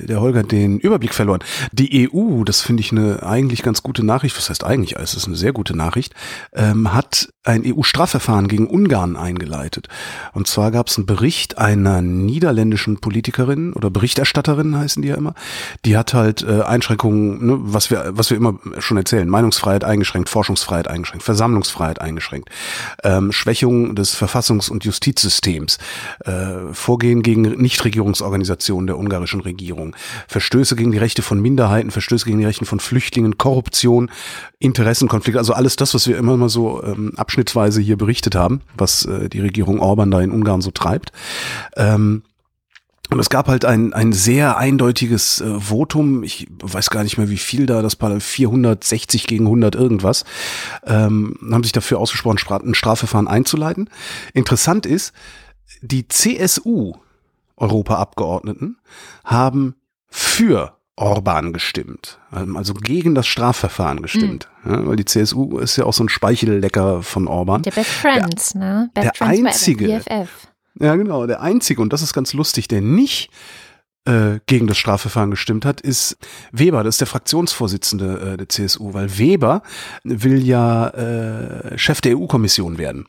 [0.05, 1.41] der Holger den Überblick verloren.
[1.71, 5.27] Die EU, das finde ich eine eigentlich ganz gute Nachricht, was heißt eigentlich, es ist
[5.27, 6.13] eine sehr gute Nachricht,
[6.53, 9.87] ähm, hat ein EU-Strafverfahren gegen Ungarn eingeleitet.
[10.33, 15.35] Und zwar gab es einen Bericht einer niederländischen Politikerin oder Berichterstatterin heißen die ja immer.
[15.85, 20.29] Die hat halt äh, Einschränkungen, ne, was wir was wir immer schon erzählen, Meinungsfreiheit eingeschränkt,
[20.29, 22.49] Forschungsfreiheit eingeschränkt, Versammlungsfreiheit eingeschränkt,
[23.03, 25.77] ähm, Schwächung des Verfassungs- und Justiz Justizsystems,
[26.25, 29.95] äh, Vorgehen gegen Nichtregierungsorganisationen der ungarischen Regierung,
[30.27, 34.09] Verstöße gegen die Rechte von Minderheiten, Verstöße gegen die Rechte von Flüchtlingen, Korruption,
[34.59, 39.05] Interessenkonflikte, also alles das, was wir immer mal so ähm, abschnittsweise hier berichtet haben, was
[39.05, 41.11] äh, die Regierung Orban da in Ungarn so treibt.
[41.75, 42.23] Ähm,
[43.11, 47.29] und es gab halt ein, ein sehr eindeutiges äh, Votum, ich weiß gar nicht mehr
[47.29, 50.25] wie viel da, das war 460 gegen 100 irgendwas,
[50.85, 53.89] ähm, haben sich dafür ausgesprochen, ein Strafverfahren einzuleiten.
[54.33, 55.13] Interessant ist,
[55.81, 58.77] die CSU-Europaabgeordneten
[59.23, 59.73] haben
[60.07, 64.71] für Orban gestimmt, also gegen das Strafverfahren gestimmt, mhm.
[64.71, 67.63] ja, weil die CSU ist ja auch so ein Speichellecker von Orban.
[67.63, 68.91] Der Best Friends, der, ne?
[68.93, 70.01] Best der Friends einzige,
[70.79, 71.27] ja, genau.
[71.27, 73.29] Der einzige, und das ist ganz lustig, der nicht
[74.05, 76.17] äh, gegen das Strafverfahren gestimmt hat, ist
[76.51, 79.61] Weber, das ist der Fraktionsvorsitzende äh, der CSU, weil Weber
[80.03, 83.07] will ja äh, Chef der EU-Kommission werden.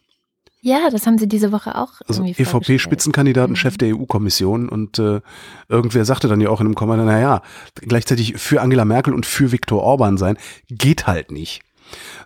[0.63, 2.03] Ja, das haben sie diese Woche auch.
[2.07, 3.57] Also EVP-Spitzenkandidaten, mhm.
[3.57, 5.21] Chef der EU-Kommission und äh,
[5.69, 7.43] irgendwer sagte dann ja auch in einem Kommentar, naja,
[7.77, 10.37] gleichzeitig für Angela Merkel und für Viktor Orban sein,
[10.69, 11.63] geht halt nicht.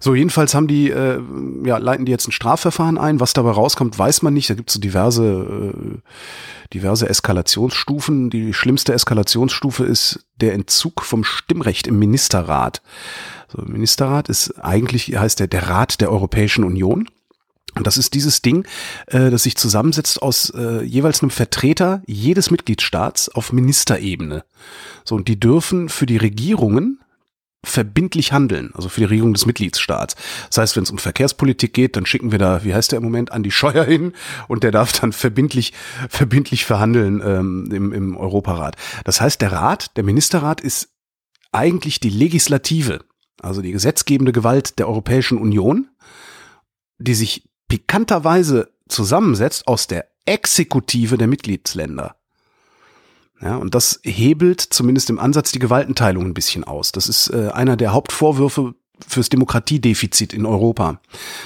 [0.01, 1.21] So, jedenfalls haben die, äh,
[1.65, 3.21] ja, leiten die jetzt ein Strafverfahren ein.
[3.21, 4.51] Was dabei rauskommt, weiß man nicht.
[4.51, 5.99] Da gibt es so diverse, äh,
[6.73, 8.31] diverse Eskalationsstufen.
[8.31, 12.83] Die schlimmste Eskalationsstufe ist der Entzug vom Stimmrecht im Ministerrat.
[13.49, 17.09] So, Ministerrat ist eigentlich, heißt der, der Rat der Europäischen Union.
[17.75, 18.67] Und das ist dieses Ding,
[19.07, 24.45] äh, das sich zusammensetzt aus äh, jeweils einem Vertreter jedes Mitgliedstaats auf Ministerebene.
[25.05, 27.01] So, und die dürfen für die Regierungen
[27.65, 30.17] verbindlich handeln, also für die Regierung des Mitgliedsstaats.
[30.49, 33.05] Das heißt, wenn es um Verkehrspolitik geht, dann schicken wir da, wie heißt der im
[33.05, 34.13] Moment, an die Scheuer hin
[34.49, 35.73] und der darf dann verbindlich,
[36.09, 38.77] verbindlich verhandeln ähm, im, im Europarat.
[39.05, 40.91] Das heißt, der Rat, der Ministerrat ist
[41.53, 43.05] eigentlich die Legislative,
[43.41, 45.89] also die gesetzgebende Gewalt der Europäischen Union,
[46.99, 52.17] die sich pikanterweise zusammensetzt aus der Exekutive der Mitgliedsländer.
[53.41, 56.93] Ja, und das hebelt zumindest im Ansatz die Gewaltenteilung ein bisschen aus.
[56.93, 58.75] Das ist äh, einer der Hauptvorwürfe
[59.07, 61.01] fürs Demokratiedefizit in Europa,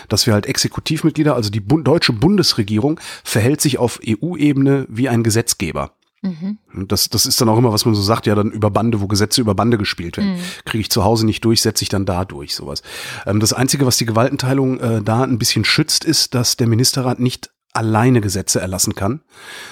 [0.08, 5.22] dass wir halt Exekutivmitglieder, also die Bund deutsche Bundesregierung verhält sich auf EU-Ebene wie ein
[5.22, 5.92] Gesetzgeber.
[6.20, 6.58] Mhm.
[6.88, 9.06] Das, das ist dann auch immer, was man so sagt, ja, dann über Bande, wo
[9.06, 10.32] Gesetze über Bande gespielt werden.
[10.34, 10.40] Mhm.
[10.64, 12.82] Kriege ich zu Hause nicht durch, setze ich dann da durch, sowas.
[13.24, 17.20] Ähm, das Einzige, was die Gewaltenteilung äh, da ein bisschen schützt, ist, dass der Ministerrat
[17.20, 19.20] nicht alleine Gesetze erlassen kann,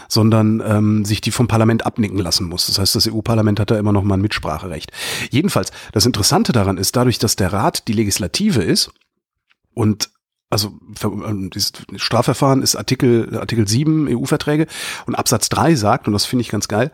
[0.08, 2.66] sondern ähm, sich die vom Parlament abnicken lassen muss.
[2.66, 4.92] Das heißt, das EU-Parlament hat da immer noch mal ein Mitspracherecht.
[5.30, 8.90] Jedenfalls, das Interessante daran ist, dadurch, dass der Rat die Legislative ist
[9.74, 10.10] und
[10.48, 14.68] also ähm, dieses Strafverfahren ist Artikel, Artikel 7 EU-Verträge
[15.06, 16.92] und Absatz 3 sagt, und das finde ich ganz geil,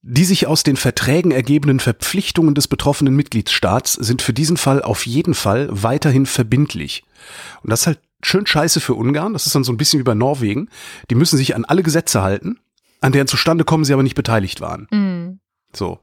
[0.00, 5.06] die sich aus den Verträgen ergebenden Verpflichtungen des betroffenen Mitgliedstaats sind für diesen Fall auf
[5.06, 7.04] jeden Fall weiterhin verbindlich.
[7.62, 9.32] Und das ist halt schön scheiße für Ungarn.
[9.32, 10.68] Das ist dann so ein bisschen wie bei Norwegen.
[11.10, 12.58] Die müssen sich an alle Gesetze halten,
[13.00, 14.88] an deren zustande kommen sie aber nicht beteiligt waren.
[14.90, 15.40] Mhm.
[15.72, 16.00] So.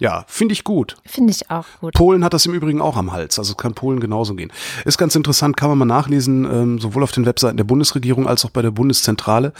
[0.00, 0.96] Ja, finde ich gut.
[1.06, 1.94] Finde ich auch gut.
[1.94, 4.52] Polen hat das im Übrigen auch am Hals, also kann Polen genauso gehen.
[4.84, 8.44] Ist ganz interessant, kann man mal nachlesen, ähm, sowohl auf den Webseiten der Bundesregierung als
[8.44, 9.52] auch bei der Bundeszentrale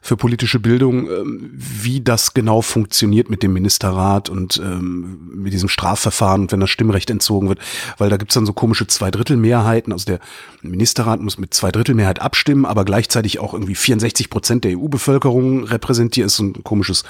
[0.00, 5.68] für politische Bildung, ähm, wie das genau funktioniert mit dem Ministerrat und ähm, mit diesem
[5.68, 7.58] Strafverfahren und wenn das Stimmrecht entzogen wird,
[7.98, 10.20] weil da gibt's dann so komische Zweidrittelmehrheiten, also der
[10.62, 16.36] Ministerrat muss mit Zweidrittelmehrheit abstimmen, aber gleichzeitig auch irgendwie 64 Prozent der EU-Bevölkerung repräsentiert, ist
[16.36, 17.04] so ein komisches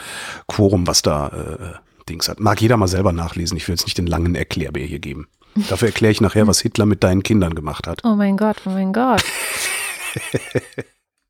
[0.49, 2.41] Quorum, was da äh, Dings hat.
[2.41, 3.57] Mag jeder mal selber nachlesen.
[3.57, 5.29] Ich will jetzt nicht den langen Erklärbär hier geben.
[5.69, 8.03] Dafür erkläre ich nachher, was Hitler mit deinen Kindern gemacht hat.
[8.05, 9.23] Oh mein Gott, oh mein Gott.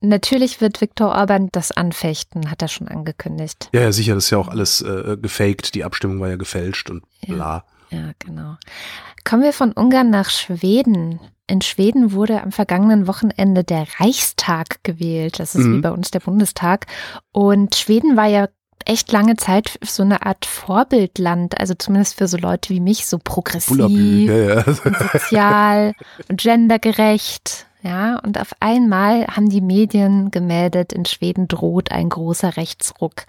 [0.01, 3.69] Natürlich wird Viktor Orban das anfechten, hat er schon angekündigt.
[3.73, 5.75] Ja, ja, sicher, das ist ja auch alles äh, gefaked.
[5.75, 7.65] Die Abstimmung war ja gefälscht und bla.
[7.91, 8.57] Ja, ja, genau.
[9.25, 11.21] Kommen wir von Ungarn nach Schweden.
[11.47, 15.39] In Schweden wurde am vergangenen Wochenende der Reichstag gewählt.
[15.39, 15.77] Das ist mhm.
[15.77, 16.87] wie bei uns der Bundestag.
[17.31, 18.49] Und Schweden war ja
[18.87, 23.19] echt lange Zeit so eine Art Vorbildland, also zumindest für so Leute wie mich, so
[23.23, 23.79] progressiv,
[24.29, 24.63] ja, ja.
[25.13, 25.93] sozial
[26.29, 27.67] und gendergerecht.
[27.83, 33.25] Ja, und auf einmal haben die Medien gemeldet, in Schweden droht ein großer Rechtsruck.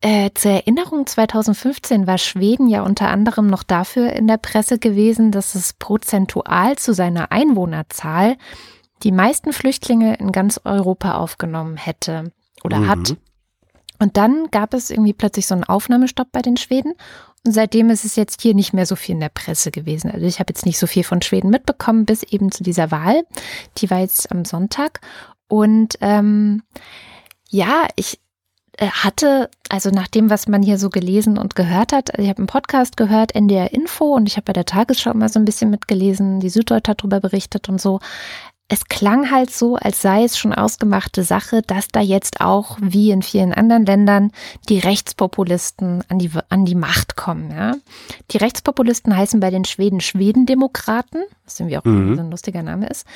[0.00, 5.32] Äh, zur Erinnerung, 2015 war Schweden ja unter anderem noch dafür in der Presse gewesen,
[5.32, 8.36] dass es prozentual zu seiner Einwohnerzahl
[9.02, 12.32] die meisten Flüchtlinge in ganz Europa aufgenommen hätte
[12.62, 12.88] oder mhm.
[12.88, 13.16] hat.
[13.98, 16.94] Und dann gab es irgendwie plötzlich so einen Aufnahmestopp bei den Schweden.
[17.44, 20.10] Und seitdem ist es jetzt hier nicht mehr so viel in der Presse gewesen.
[20.10, 23.24] Also ich habe jetzt nicht so viel von Schweden mitbekommen, bis eben zu dieser Wahl.
[23.78, 25.00] Die war jetzt am Sonntag.
[25.48, 26.62] Und ähm,
[27.48, 28.20] ja, ich
[28.76, 32.28] äh, hatte, also nach dem, was man hier so gelesen und gehört hat, also ich
[32.28, 35.44] habe einen Podcast gehört, NDR Info, und ich habe bei der Tagesschau immer so ein
[35.44, 38.00] bisschen mitgelesen, die Süddeutsche hat darüber berichtet und so.
[38.70, 43.10] Es klang halt so, als sei es schon ausgemachte Sache, dass da jetzt auch, wie
[43.10, 44.30] in vielen anderen Ländern,
[44.68, 47.50] die Rechtspopulisten an die, an die Macht kommen.
[47.50, 47.76] Ja?
[48.30, 52.14] Die Rechtspopulisten heißen bei den Schweden Schwedendemokraten, was irgendwie auch mhm.
[52.14, 53.06] so ein lustiger Name ist.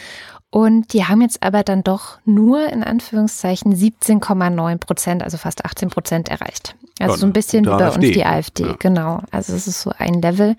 [0.48, 5.90] Und die haben jetzt aber dann doch nur in Anführungszeichen 17,9 Prozent, also fast 18
[5.90, 6.76] Prozent erreicht.
[6.98, 8.06] Also so ein bisschen wie bei AfD.
[8.06, 8.76] uns die AfD, ja.
[8.78, 9.20] genau.
[9.30, 10.56] Also es ist so ein Level.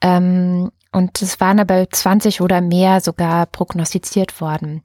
[0.00, 4.82] Ähm, und es waren aber 20 oder mehr sogar prognostiziert worden.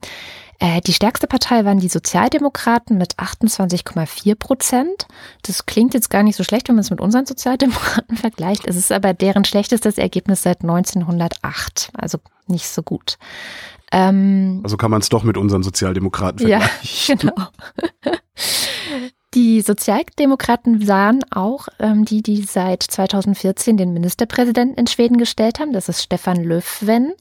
[0.60, 5.06] Äh, die stärkste Partei waren die Sozialdemokraten mit 28,4 Prozent.
[5.42, 8.66] Das klingt jetzt gar nicht so schlecht, wenn man es mit unseren Sozialdemokraten vergleicht.
[8.66, 11.90] Es ist aber deren schlechtestes Ergebnis seit 1908.
[11.94, 12.18] Also
[12.48, 13.18] nicht so gut.
[13.92, 17.06] Ähm, also kann man es doch mit unseren Sozialdemokraten vergleichen.
[17.08, 17.48] Ja, genau.
[19.34, 25.72] Die Sozialdemokraten sahen auch ähm, die, die seit 2014 den Ministerpräsidenten in Schweden gestellt haben.
[25.72, 27.12] Das ist Stefan Löfven.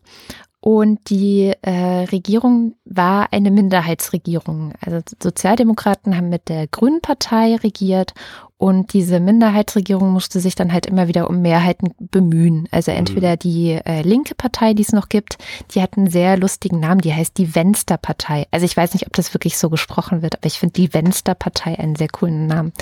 [0.59, 4.73] Und die äh, Regierung war eine Minderheitsregierung.
[4.81, 8.13] Also Sozialdemokraten haben mit der Grünen Partei regiert
[8.59, 12.67] und diese Minderheitsregierung musste sich dann halt immer wieder um Mehrheiten bemühen.
[12.71, 12.97] Also mhm.
[12.97, 15.37] entweder die äh, linke Partei, die es noch gibt,
[15.71, 18.47] die hat einen sehr lustigen Namen, die heißt die Vensterpartei.
[18.49, 21.77] Also ich weiß nicht, ob das wirklich so gesprochen wird, aber ich finde die Vensterpartei
[21.77, 22.73] einen sehr coolen Namen.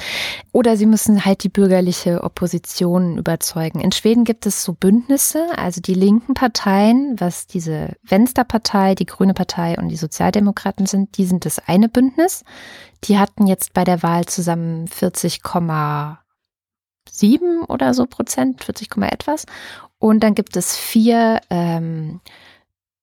[0.53, 3.81] Oder sie müssen halt die bürgerliche Opposition überzeugen.
[3.81, 9.33] In Schweden gibt es so Bündnisse, also die linken Parteien, was diese Vensterpartei, die Grüne
[9.33, 12.45] Partei und die Sozialdemokraten sind, die sind das eine Bündnis.
[13.05, 19.45] Die hatten jetzt bei der Wahl zusammen 40,7 oder so Prozent, 40, etwas.
[19.99, 22.19] Und dann gibt es vier ähm,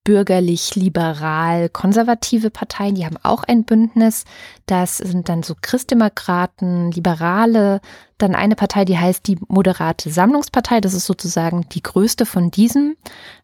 [0.03, 4.25] bürgerlich-liberal-konservative Parteien, die haben auch ein Bündnis.
[4.65, 7.79] Das sind dann so Christdemokraten, Liberale,
[8.17, 10.81] dann eine Partei, die heißt die Moderate Sammlungspartei.
[10.81, 12.97] Das ist sozusagen die größte von diesen.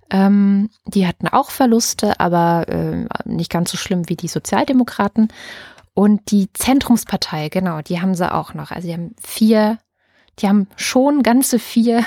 [0.10, 5.30] Ähm, die hatten auch Verluste, aber äh, nicht ganz so schlimm wie die Sozialdemokraten.
[6.00, 8.72] Und die Zentrumspartei, genau, die haben sie auch noch.
[8.72, 9.80] Also die haben vier,
[10.40, 12.06] die haben schon ganze vier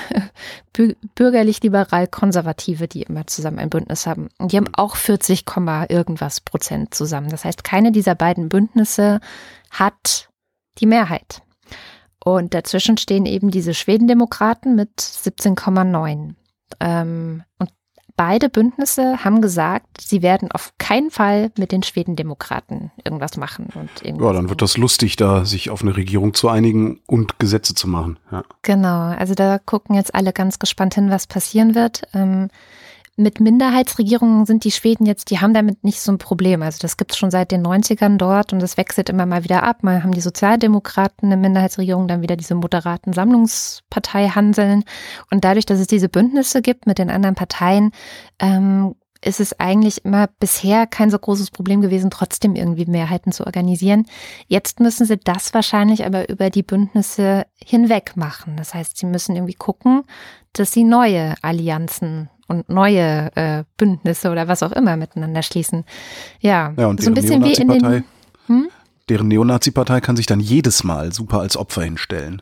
[1.13, 4.29] bürgerlich-liberal-konservative, die immer zusammen ein Bündnis haben.
[4.39, 5.45] Und die haben auch 40,
[5.89, 7.29] irgendwas Prozent zusammen.
[7.29, 9.19] Das heißt, keine dieser beiden Bündnisse
[9.69, 10.27] hat
[10.79, 11.43] die Mehrheit.
[12.25, 16.33] Und dazwischen stehen eben diese Schwedendemokraten mit 17,9.
[16.79, 17.69] Ähm, und
[18.25, 23.67] Beide Bündnisse haben gesagt, sie werden auf keinen Fall mit den Schwedendemokraten irgendwas machen.
[23.75, 27.75] Und ja, dann wird das lustig, da sich auf eine Regierung zu einigen und Gesetze
[27.75, 28.17] zu machen.
[28.31, 28.45] Ja.
[28.61, 32.03] Genau, also da gucken jetzt alle ganz gespannt hin, was passieren wird.
[32.13, 32.47] Ähm,
[33.15, 36.63] mit Minderheitsregierungen sind die Schweden jetzt, die haben damit nicht so ein Problem.
[36.63, 39.63] Also das gibt es schon seit den 90ern dort und das wechselt immer mal wieder
[39.63, 39.83] ab.
[39.83, 44.83] Mal haben die Sozialdemokraten eine Minderheitsregierung, dann wieder diese moderaten Sammlungspartei Hanseln.
[45.29, 47.91] Und dadurch, dass es diese Bündnisse gibt mit den anderen Parteien,
[48.39, 53.45] ähm, ist es eigentlich immer bisher kein so großes Problem gewesen, trotzdem irgendwie Mehrheiten zu
[53.45, 54.05] organisieren.
[54.47, 58.57] Jetzt müssen sie das wahrscheinlich aber über die Bündnisse hinweg machen.
[58.57, 60.03] Das heißt, sie müssen irgendwie gucken,
[60.51, 65.85] dass sie neue Allianzen und neue äh, Bündnisse oder was auch immer miteinander schließen.
[66.39, 68.03] Ja, ja und so ein bisschen wie in den.
[68.47, 68.67] Hm?
[69.09, 72.41] Deren Neonazi-Partei kann sich dann jedes Mal super als Opfer hinstellen.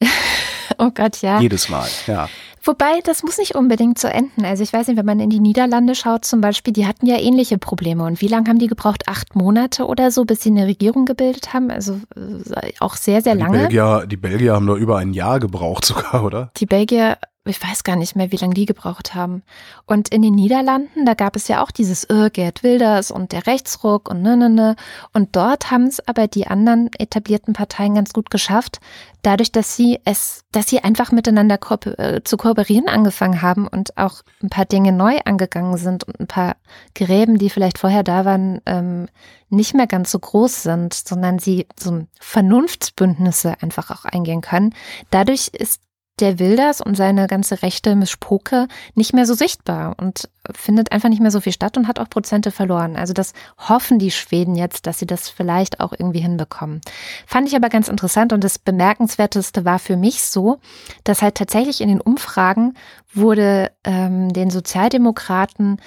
[0.78, 1.40] oh Gott, ja.
[1.40, 2.28] Jedes Mal, ja.
[2.66, 4.44] Wobei, das muss nicht unbedingt so enden.
[4.44, 7.16] Also ich weiß nicht, wenn man in die Niederlande schaut zum Beispiel, die hatten ja
[7.16, 8.04] ähnliche Probleme.
[8.04, 9.08] Und wie lange haben die gebraucht?
[9.08, 11.70] Acht Monate oder so, bis sie eine Regierung gebildet haben?
[11.70, 13.52] Also äh, auch sehr, sehr lange.
[13.52, 16.50] Die Belgier, die Belgier haben nur über ein Jahr gebraucht sogar, oder?
[16.56, 19.42] Die Belgier ich weiß gar nicht mehr, wie lange die gebraucht haben.
[19.86, 22.30] Und in den Niederlanden, da gab es ja auch dieses äh,
[22.62, 24.76] Wilders und der Rechtsruck und ne, ne, ne.
[25.12, 28.80] Und dort haben es aber die anderen etablierten Parteien ganz gut geschafft,
[29.22, 33.96] dadurch, dass sie es, dass sie einfach miteinander ko äh, zu kooperieren angefangen haben und
[33.96, 36.56] auch ein paar Dinge neu angegangen sind und ein paar
[36.94, 39.08] Gräben, die vielleicht vorher da waren, ähm,
[39.48, 44.74] nicht mehr ganz so groß sind, sondern sie so Vernunftsbündnisse einfach auch eingehen können.
[45.10, 45.80] Dadurch ist
[46.20, 51.20] der Wilders und seine ganze rechte Mischpoke nicht mehr so sichtbar und findet einfach nicht
[51.20, 52.96] mehr so viel statt und hat auch Prozente verloren.
[52.96, 56.80] Also das hoffen die Schweden jetzt, dass sie das vielleicht auch irgendwie hinbekommen.
[57.26, 60.58] Fand ich aber ganz interessant und das Bemerkenswerteste war für mich so,
[61.04, 62.74] dass halt tatsächlich in den Umfragen
[63.12, 65.80] wurde ähm, den Sozialdemokraten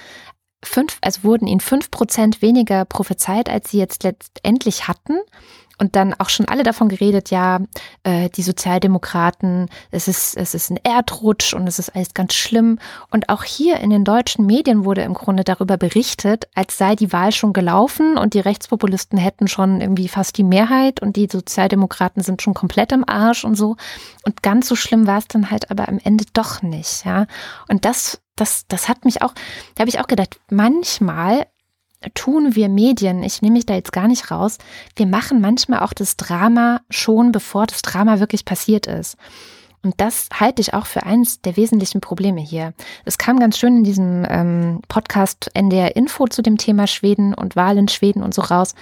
[0.63, 5.17] fünf, also wurden ihnen fünf Prozent weniger prophezeit, als sie jetzt letztendlich hatten
[5.79, 7.61] und dann auch schon alle davon geredet, ja,
[8.03, 12.79] äh, die Sozialdemokraten, es ist, es ist ein Erdrutsch und es ist alles ganz schlimm.
[13.11, 17.13] Und auch hier in den deutschen Medien wurde im Grunde darüber berichtet, als sei die
[17.13, 22.21] Wahl schon gelaufen und die Rechtspopulisten hätten schon irgendwie fast die Mehrheit und die Sozialdemokraten
[22.21, 23.77] sind schon komplett im Arsch und so.
[24.25, 27.25] Und ganz so schlimm war es dann halt aber am Ende doch nicht, ja.
[27.69, 29.33] Und das, das, das hat mich auch,
[29.75, 31.45] da habe ich auch gedacht, manchmal
[32.13, 34.57] tun wir Medien, ich nehme mich da jetzt gar nicht raus,
[34.95, 39.17] wir machen manchmal auch das Drama schon, bevor das Drama wirklich passiert ist.
[39.81, 42.73] Und das halte ich auch für eins der wesentlichen Probleme hier.
[43.05, 47.55] Es kam ganz schön in diesem ähm, Podcast NDR Info zu dem Thema Schweden und
[47.55, 48.75] Wahl in Schweden und so raus.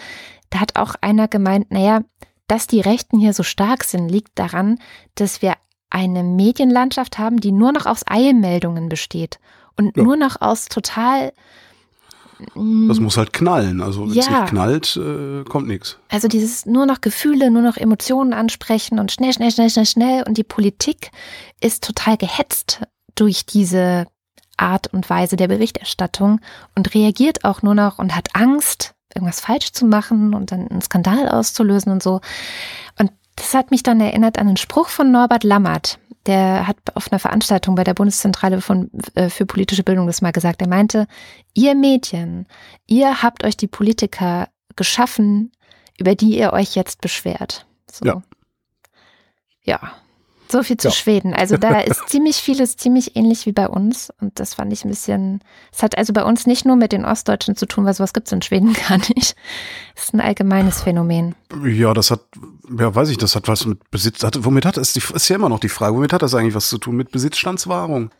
[0.49, 2.01] Da hat auch einer gemeint, naja,
[2.47, 4.80] dass die Rechten hier so stark sind, liegt daran,
[5.15, 5.53] dass wir
[5.89, 9.39] eine Medienlandschaft haben, die nur noch aus Eilmeldungen besteht
[9.75, 10.03] und ja.
[10.03, 11.32] nur noch aus total
[12.88, 13.82] das muss halt knallen.
[13.82, 14.41] Also wenn es ja.
[14.41, 15.97] nicht knallt, äh, kommt nichts.
[16.10, 20.23] Also dieses nur noch Gefühle, nur noch Emotionen ansprechen und schnell, schnell, schnell, schnell, schnell.
[20.28, 21.12] Und die Politik
[21.62, 22.82] ist total gehetzt
[23.15, 24.08] durch diese
[24.58, 26.39] Art und Weise der Berichterstattung
[26.76, 30.82] und reagiert auch nur noch und hat Angst, irgendwas falsch zu machen und dann einen
[30.82, 32.21] Skandal auszulösen und so.
[33.00, 37.11] Und das hat mich dann erinnert an einen Spruch von Norbert Lammert der hat auf
[37.11, 40.61] einer Veranstaltung bei der Bundeszentrale von, äh, für politische Bildung das mal gesagt.
[40.61, 41.07] Er meinte,
[41.53, 42.47] ihr Medien,
[42.85, 45.51] ihr habt euch die Politiker geschaffen,
[45.97, 47.65] über die ihr euch jetzt beschwert.
[47.89, 48.05] So.
[48.05, 48.21] Ja.
[49.63, 49.79] Ja.
[50.49, 50.93] So viel zu ja.
[50.93, 51.33] Schweden.
[51.33, 54.12] Also da ist ziemlich vieles ziemlich ähnlich wie bei uns.
[54.21, 57.05] Und das fand ich ein bisschen, es hat also bei uns nicht nur mit den
[57.05, 59.36] Ostdeutschen zu tun, weil sowas gibt es in Schweden gar nicht.
[59.95, 61.36] Es ist ein allgemeines Phänomen.
[61.65, 62.21] Ja, das hat,
[62.77, 65.49] ja, weiß ich, das hat was mit Besitz, hat, womit hat das, ist ja immer
[65.49, 66.95] noch die Frage, womit hat das eigentlich was zu tun?
[66.95, 68.12] Mit Besitzstandswahrung.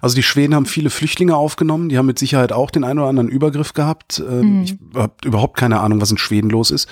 [0.00, 3.08] Also die Schweden haben viele Flüchtlinge aufgenommen, die haben mit Sicherheit auch den einen oder
[3.08, 4.20] anderen Übergriff gehabt.
[4.20, 4.62] Mhm.
[4.62, 6.88] Ich habe überhaupt keine Ahnung, was in Schweden los ist.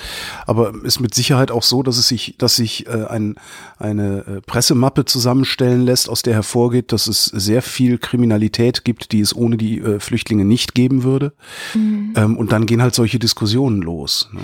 [0.47, 3.37] Aber ist mit Sicherheit auch so, dass es sich, dass sich äh, ein,
[3.79, 4.43] eine
[4.75, 9.35] äh, Pressemappe zusammenstellen lässt, aus der hervorgeht, dass es sehr viel Kriminalität gibt, die es
[9.35, 11.33] ohne die äh, Flüchtlinge nicht geben würde.
[11.75, 12.13] Mhm.
[12.17, 14.29] Ähm, und dann gehen halt solche Diskussionen los.
[14.33, 14.41] Ne?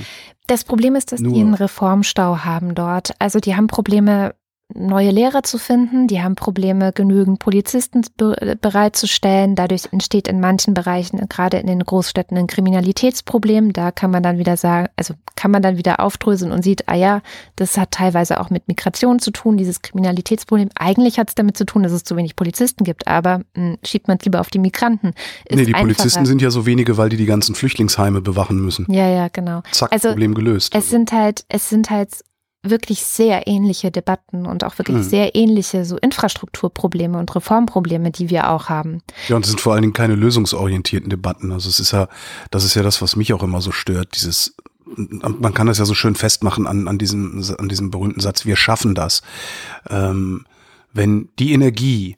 [0.47, 1.35] Das Problem ist, dass Nur.
[1.35, 3.12] die einen Reformstau haben dort.
[3.19, 4.35] Also die haben Probleme
[4.74, 6.06] neue Lehrer zu finden.
[6.06, 9.54] Die haben Probleme, genügend Polizisten bereitzustellen.
[9.54, 13.72] Dadurch entsteht in manchen Bereichen, gerade in den Großstädten, ein Kriminalitätsproblem.
[13.72, 16.94] Da kann man dann wieder sagen, also kann man dann wieder aufdröseln und sieht, ah
[16.94, 17.22] ja,
[17.56, 20.70] das hat teilweise auch mit Migration zu tun, dieses Kriminalitätsproblem.
[20.74, 23.78] Eigentlich hat es damit zu tun, dass es zu wenig Polizisten gibt, aber mh, hm,
[23.85, 25.09] schiebt man es lieber auf die Migranten.
[25.44, 25.83] Ist nee, die einfacher.
[25.83, 28.87] Polizisten sind ja so wenige, weil die die ganzen Flüchtlingsheime bewachen müssen.
[28.90, 29.62] Ja, ja, genau.
[29.70, 30.74] Zack, also, Problem gelöst.
[30.74, 32.11] Es sind halt, es sind halt
[32.62, 35.03] wirklich sehr ähnliche Debatten und auch wirklich mhm.
[35.03, 39.03] sehr ähnliche so Infrastrukturprobleme und Reformprobleme, die wir auch haben.
[39.29, 41.53] Ja, und es sind vor allen Dingen keine lösungsorientierten Debatten.
[41.53, 42.09] Also es ist ja,
[42.51, 44.55] das ist ja das, was mich auch immer so stört, dieses
[44.96, 48.57] man kann das ja so schön festmachen an, an, diesem, an diesem berühmten Satz, wir
[48.57, 49.23] schaffen das.
[49.88, 50.46] Ähm,
[50.92, 52.16] wenn die Energie,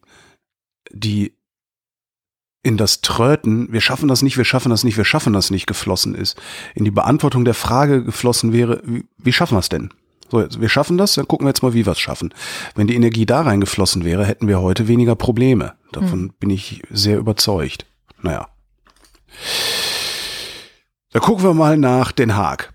[0.91, 1.35] die
[2.63, 5.67] in das Tröten, wir schaffen das nicht, wir schaffen das nicht, wir schaffen das nicht
[5.67, 6.41] geflossen ist,
[6.75, 9.93] in die Beantwortung der Frage geflossen wäre, wie, wie schaffen wir es denn?
[10.33, 12.33] So, wir schaffen das, dann gucken wir jetzt mal, wie wir es schaffen.
[12.75, 15.75] Wenn die Energie da reingeflossen wäre, hätten wir heute weniger Probleme.
[15.93, 16.33] Davon hm.
[16.41, 17.85] bin ich sehr überzeugt.
[18.23, 18.49] Naja.
[21.11, 22.73] Da gucken wir mal nach Den Haag.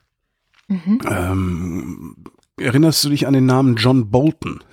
[0.68, 1.00] Mhm.
[1.10, 2.16] Ähm,
[2.58, 4.64] erinnerst du dich an den Namen John Bolton?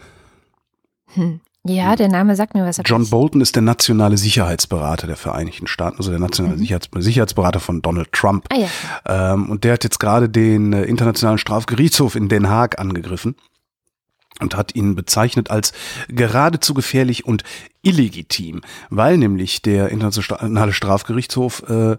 [1.14, 1.40] Hm.
[1.66, 2.78] Ja, der Name sagt mir was.
[2.84, 6.60] John Bolton ist der nationale Sicherheitsberater der Vereinigten Staaten, also der nationale mhm.
[6.60, 8.46] Sicherheits Sicherheitsberater von Donald Trump.
[8.50, 9.32] Ah, ja.
[9.32, 13.36] ähm, und der hat jetzt gerade den äh, Internationalen Strafgerichtshof in Den Haag angegriffen
[14.40, 15.72] und hat ihn bezeichnet als
[16.08, 17.44] geradezu gefährlich und
[17.82, 21.96] illegitim, weil nämlich der Internationale Strafgerichtshof äh,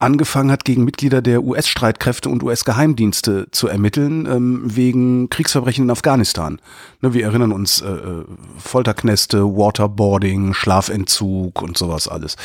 [0.00, 6.58] angefangen hat, gegen Mitglieder der US-Streitkräfte und US-Geheimdienste zu ermitteln, ähm, wegen Kriegsverbrechen in Afghanistan.
[7.02, 8.24] Ne, wir erinnern uns, äh, äh,
[8.58, 12.36] Folterknäste, Waterboarding, Schlafentzug und sowas alles.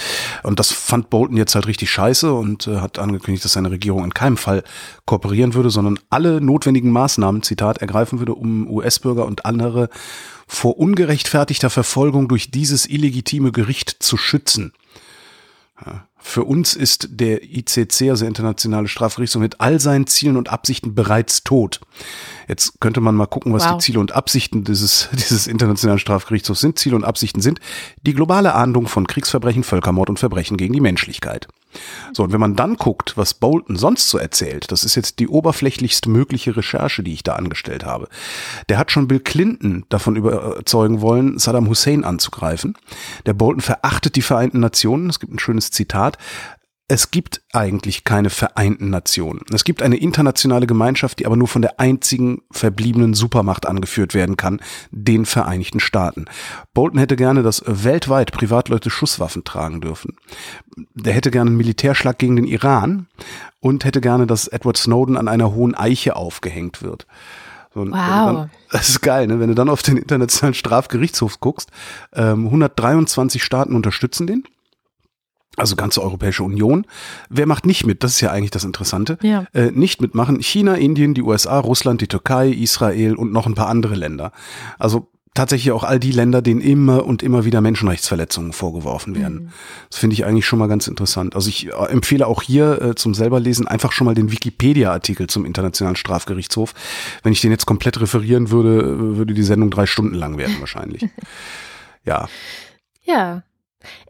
[0.44, 4.04] Und das fand Bolton jetzt halt richtig scheiße und äh, hat angekündigt, dass seine Regierung
[4.04, 4.64] in keinem Fall
[5.06, 9.88] kooperieren würde, sondern alle notwendigen Maßnahmen, Zitat, ergreifen würde, um US-Bürger und andere
[10.46, 14.74] vor ungerechtfertigter Verfolgung durch dieses illegitime Gericht zu schützen.
[15.86, 16.06] Ja.
[16.28, 20.96] Für uns ist der ICC, also der Internationale Strafgerichtshof, mit all seinen Zielen und Absichten
[20.96, 21.82] bereits tot.
[22.48, 23.74] Jetzt könnte man mal gucken, was wow.
[23.74, 26.80] die Ziele und Absichten dieses, dieses Internationalen Strafgerichtshofs sind.
[26.80, 27.60] Ziele und Absichten sind
[28.02, 31.48] die globale Ahndung von Kriegsverbrechen, Völkermord und Verbrechen gegen die Menschlichkeit.
[32.14, 35.28] So, und wenn man dann guckt, was Bolton sonst so erzählt, das ist jetzt die
[35.28, 38.08] oberflächlichst mögliche Recherche, die ich da angestellt habe.
[38.70, 42.78] Der hat schon Bill Clinton davon überzeugen wollen, Saddam Hussein anzugreifen.
[43.26, 45.10] Der Bolton verachtet die Vereinten Nationen.
[45.10, 46.15] Es gibt ein schönes Zitat
[46.88, 49.42] es gibt eigentlich keine Vereinten Nationen.
[49.52, 54.38] Es gibt eine internationale Gemeinschaft, die aber nur von der einzigen verbliebenen Supermacht angeführt werden
[54.38, 54.62] kann,
[54.92, 56.26] den Vereinigten Staaten.
[56.76, 60.16] Bolton hätte gerne, dass weltweit Privatleute Schusswaffen tragen dürfen.
[60.94, 63.08] Der hätte gerne einen Militärschlag gegen den Iran
[63.62, 67.08] und hätte gerne, dass Edward Snowden an einer hohen Eiche aufgehängt wird.
[67.74, 67.92] So, wow.
[67.92, 69.40] Dann, das ist geil, ne?
[69.40, 71.72] wenn du dann auf den Internationalen Strafgerichtshof guckst.
[72.14, 74.44] Ähm, 123 Staaten unterstützen den.
[75.58, 76.86] Also ganze Europäische Union.
[77.30, 78.04] Wer macht nicht mit?
[78.04, 79.18] Das ist ja eigentlich das Interessante.
[79.22, 79.46] Ja.
[79.54, 83.68] Äh, nicht mitmachen China, Indien, die USA, Russland, die Türkei, Israel und noch ein paar
[83.68, 84.32] andere Länder.
[84.80, 89.36] Also tatsächlich auch all die Länder, denen immer und immer wieder Menschenrechtsverletzungen vorgeworfen werden.
[89.36, 89.50] Mhm.
[89.90, 91.36] Das finde ich eigentlich schon mal ganz interessant.
[91.36, 95.46] Also ich äh, empfehle auch hier äh, zum selberlesen einfach schon mal den Wikipedia-Artikel zum
[95.46, 96.74] Internationalen Strafgerichtshof.
[97.22, 100.56] Wenn ich den jetzt komplett referieren würde, äh, würde die Sendung drei Stunden lang werden
[100.60, 101.06] wahrscheinlich.
[102.06, 102.28] ja.
[103.04, 103.44] Ja,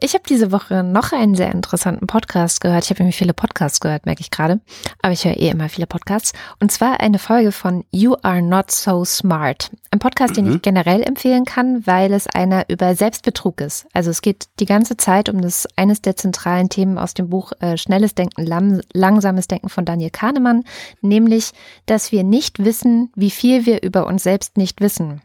[0.00, 2.84] ich habe diese Woche noch einen sehr interessanten Podcast gehört.
[2.84, 4.60] Ich habe nämlich viele Podcasts gehört, merke ich gerade.
[5.02, 6.32] Aber ich höre eh immer viele Podcasts.
[6.60, 9.70] Und zwar eine Folge von You Are Not So Smart.
[9.90, 10.44] Ein Podcast, mhm.
[10.44, 13.86] den ich generell empfehlen kann, weil es einer über Selbstbetrug ist.
[13.92, 17.52] Also es geht die ganze Zeit um das eines der zentralen Themen aus dem Buch
[17.60, 20.64] äh, Schnelles Denken, Lam Langsames Denken von Daniel Kahnemann,
[21.00, 21.52] nämlich,
[21.86, 25.22] dass wir nicht wissen, wie viel wir über uns selbst nicht wissen.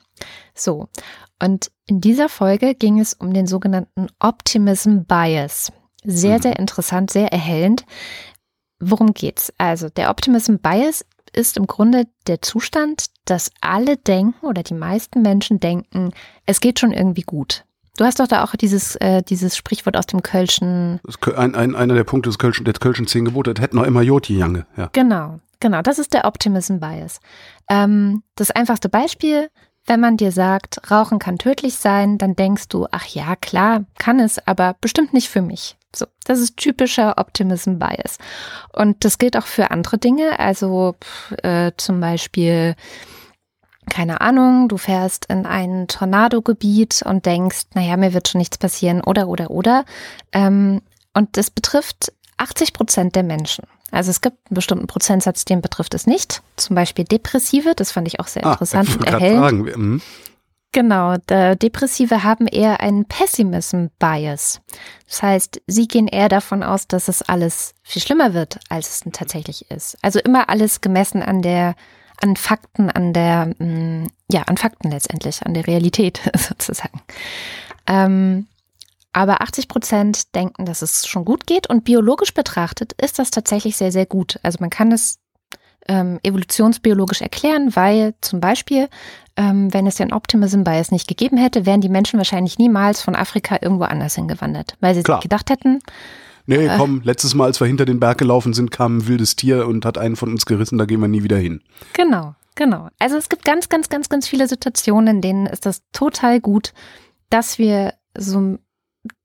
[0.53, 0.87] So.
[1.41, 5.71] Und in dieser Folge ging es um den sogenannten Optimism Bias.
[6.03, 6.41] Sehr, mhm.
[6.41, 7.85] sehr interessant, sehr erhellend.
[8.79, 9.53] Worum geht's?
[9.57, 15.21] Also, der Optimism Bias ist im Grunde der Zustand, dass alle denken oder die meisten
[15.21, 16.11] Menschen denken,
[16.45, 17.65] es geht schon irgendwie gut.
[17.97, 20.99] Du hast doch da auch dieses, äh, dieses Sprichwort aus dem Kölschen.
[21.35, 24.01] Ein, ein, einer der Punkte des Kölschen, der Kölschen zehn Gebote, das hätten noch immer
[24.01, 24.65] Joti Jange.
[24.77, 24.89] Ja.
[24.93, 27.19] Genau, genau, das ist der Optimism Bias.
[27.69, 29.49] Ähm, das einfachste Beispiel,
[29.85, 34.19] wenn man dir sagt, Rauchen kann tödlich sein, dann denkst du, ach ja, klar, kann
[34.19, 35.75] es, aber bestimmt nicht für mich.
[35.93, 38.17] So, das ist typischer Optimism Bias.
[38.71, 40.39] Und das gilt auch für andere Dinge.
[40.39, 40.95] Also
[41.43, 42.75] äh, zum Beispiel,
[43.89, 49.01] keine Ahnung, du fährst in ein Tornado-Gebiet und denkst, naja, mir wird schon nichts passieren
[49.01, 49.83] oder oder oder.
[50.31, 50.81] Ähm,
[51.13, 53.65] und das betrifft 80 Prozent der Menschen.
[53.91, 56.41] Also es gibt einen bestimmten Prozentsatz, den betrifft es nicht.
[56.55, 59.77] Zum Beispiel Depressive, das fand ich auch sehr ah, interessant und erhellend.
[59.77, 60.01] Mhm.
[60.73, 64.61] Genau, Depressive haben eher einen Pessimism-Bias.
[65.05, 68.99] Das heißt, sie gehen eher davon aus, dass es alles viel schlimmer wird, als es
[69.01, 69.97] denn tatsächlich ist.
[70.01, 71.75] Also immer alles gemessen an der,
[72.21, 77.01] an Fakten, an der, mm, ja, an Fakten letztendlich, an der Realität sozusagen.
[77.85, 78.47] Ähm,
[79.13, 83.77] aber 80 Prozent denken, dass es schon gut geht und biologisch betrachtet ist das tatsächlich
[83.77, 84.39] sehr, sehr gut.
[84.43, 85.19] Also man kann es
[85.87, 88.87] ähm, evolutionsbiologisch erklären, weil zum Beispiel,
[89.35, 93.15] ähm, wenn es den Optimism Bias nicht gegeben hätte, wären die Menschen wahrscheinlich niemals von
[93.15, 95.17] Afrika irgendwo anders hingewandert, weil sie Klar.
[95.17, 95.79] sich gedacht hätten,
[96.47, 99.35] Nee, äh, komm, letztes Mal, als wir hinter den Berg gelaufen sind, kam ein wildes
[99.35, 101.61] Tier und hat einen von uns gerissen, da gehen wir nie wieder hin.
[101.93, 102.89] Genau, genau.
[102.99, 106.73] Also es gibt ganz, ganz, ganz, ganz viele Situationen, in denen ist das total gut,
[107.29, 108.57] dass wir so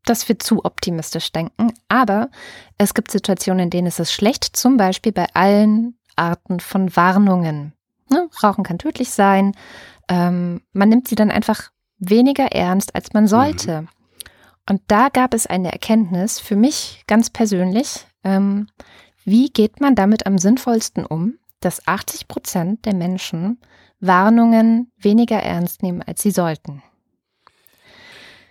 [0.04, 1.72] dass wir zu optimistisch denken.
[1.88, 2.30] Aber
[2.78, 7.72] es gibt Situationen, in denen ist es schlecht, zum Beispiel bei allen Arten von Warnungen.
[8.08, 8.28] Ne?
[8.42, 9.52] Rauchen kann tödlich sein.
[10.08, 13.82] Ähm, man nimmt sie dann einfach weniger ernst, als man sollte.
[13.82, 13.88] Mhm.
[14.68, 18.06] Und da gab es eine Erkenntnis für mich ganz persönlich.
[18.24, 18.68] Ähm,
[19.24, 23.60] wie geht man damit am sinnvollsten um, dass 80 Prozent der Menschen
[24.00, 26.82] Warnungen weniger ernst nehmen, als sie sollten?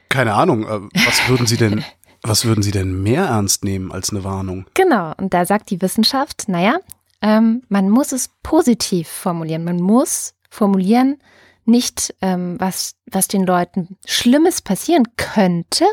[0.09, 1.83] Keine Ahnung, äh, was würden Sie denn,
[2.21, 4.65] was würden Sie denn mehr ernst nehmen als eine Warnung?
[4.73, 6.79] Genau, und da sagt die Wissenschaft, naja,
[7.21, 9.63] ähm, man muss es positiv formulieren.
[9.63, 11.17] Man muss formulieren,
[11.65, 15.85] nicht ähm, was, was den Leuten Schlimmes passieren könnte,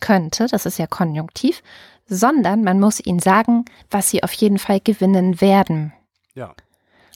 [0.00, 1.62] könnte, das ist ja konjunktiv,
[2.06, 5.92] sondern man muss ihnen sagen, was sie auf jeden Fall gewinnen werden.
[6.34, 6.54] Ja.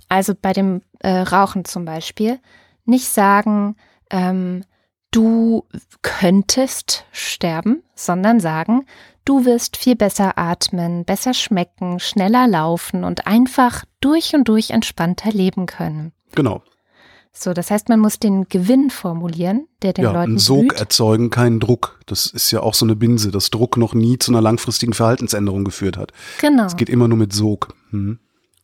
[0.09, 2.39] Also bei dem äh, Rauchen zum Beispiel,
[2.85, 3.77] nicht sagen,
[4.11, 4.65] ähm,
[5.13, 5.65] du
[6.03, 8.87] könntest sterben, sondern sagen,
[9.25, 15.31] du wirst viel besser atmen, besser schmecken, schneller laufen und einfach durch und durch entspannter
[15.31, 16.13] leben können.
[16.35, 16.63] Genau.
[17.35, 20.35] So, das heißt, man muss den Gewinn formulieren, der den ja, Leuten.
[20.35, 20.81] Ein Sog blüht.
[20.81, 21.99] erzeugen, keinen Druck.
[22.05, 25.65] Das ist ja auch so eine Binse, dass Druck noch nie zu einer langfristigen Verhaltensänderung
[25.65, 26.13] geführt hat.
[26.41, 26.67] Genau.
[26.67, 27.75] Es geht immer nur mit Sog.
[27.91, 28.19] Hm.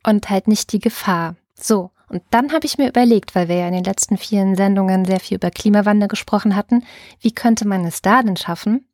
[0.05, 1.37] Und halt nicht die Gefahr.
[1.55, 1.91] So.
[2.09, 5.21] Und dann habe ich mir überlegt, weil wir ja in den letzten vielen Sendungen sehr
[5.21, 6.85] viel über Klimawandel gesprochen hatten,
[7.21, 8.87] wie könnte man es da denn schaffen?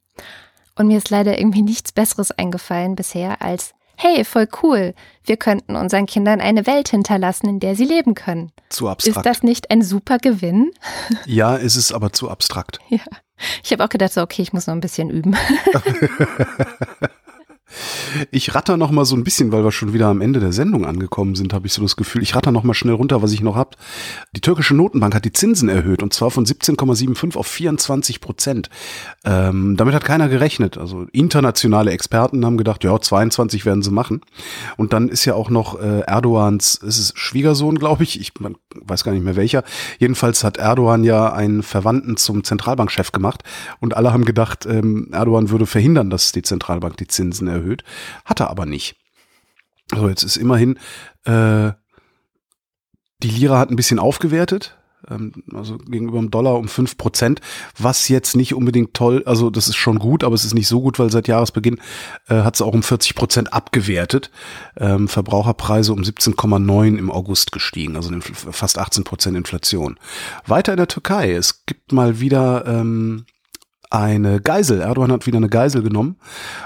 [0.77, 4.95] Und mir ist leider irgendwie nichts Besseres eingefallen bisher als, hey, voll cool,
[5.25, 8.51] wir könnten unseren Kindern eine Welt hinterlassen, in der sie leben können.
[8.69, 9.17] Zu abstrakt.
[9.17, 10.71] Ist das nicht ein super Gewinn?
[11.27, 12.81] Ja, ist es aber zu abstrakt.
[12.89, 13.01] Ja.
[13.62, 15.37] Ich habe auch gedacht, so, okay, ich muss noch ein bisschen üben.
[18.31, 20.85] Ich ratter noch mal so ein bisschen, weil wir schon wieder am Ende der Sendung
[20.85, 22.22] angekommen sind, habe ich so das Gefühl.
[22.22, 23.77] Ich ratter noch mal schnell runter, was ich noch hab.
[24.37, 28.70] Die türkische Notenbank hat die Zinsen erhöht und zwar von 17,75 auf 24 Prozent.
[29.25, 30.79] Ähm, damit hat keiner gerechnet.
[30.79, 34.20] Also internationale Experten haben gedacht, ja, 22 werden sie machen.
[34.77, 38.57] Und dann ist ja auch noch äh, Erdogans, ist es Schwiegersohn, glaube ich, ich man,
[38.75, 39.64] weiß gar nicht mehr welcher.
[39.99, 43.43] Jedenfalls hat Erdogan ja einen Verwandten zum Zentralbankchef gemacht
[43.81, 47.64] und alle haben gedacht, ähm, Erdogan würde verhindern, dass die Zentralbank die Zinsen erhöht.
[48.25, 48.97] Hat er aber nicht.
[49.95, 50.79] So, jetzt ist immerhin,
[51.25, 51.73] äh,
[53.23, 54.77] die Lira hat ein bisschen aufgewertet,
[55.11, 57.41] ähm, also gegenüber dem Dollar um fünf Prozent,
[57.79, 60.81] was jetzt nicht unbedingt toll, also das ist schon gut, aber es ist nicht so
[60.81, 61.81] gut, weil seit Jahresbeginn
[62.29, 64.31] äh, hat es auch um 40 Prozent abgewertet.
[64.77, 69.99] Ähm, Verbraucherpreise um 17,9 im August gestiegen, also fast 18 Prozent Inflation.
[70.47, 73.27] Weiter in der Türkei, es gibt mal wieder ähm,
[73.95, 74.80] eine Geisel.
[74.80, 76.16] Erdogan hat wieder eine Geisel genommen.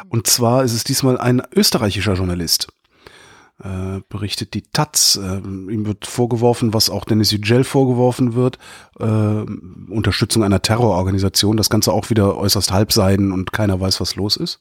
[0.08, 2.68] Und zwar ist es diesmal ein österreichischer Journalist.
[3.62, 5.20] Äh, berichtet die Taz.
[5.22, 8.58] Äh, ihm wird vorgeworfen, was auch Dennis Yücel vorgeworfen wird,
[8.98, 11.56] äh, Unterstützung einer Terrororganisation.
[11.56, 14.60] Das Ganze auch wieder äußerst halbseiden und keiner weiß, was los ist.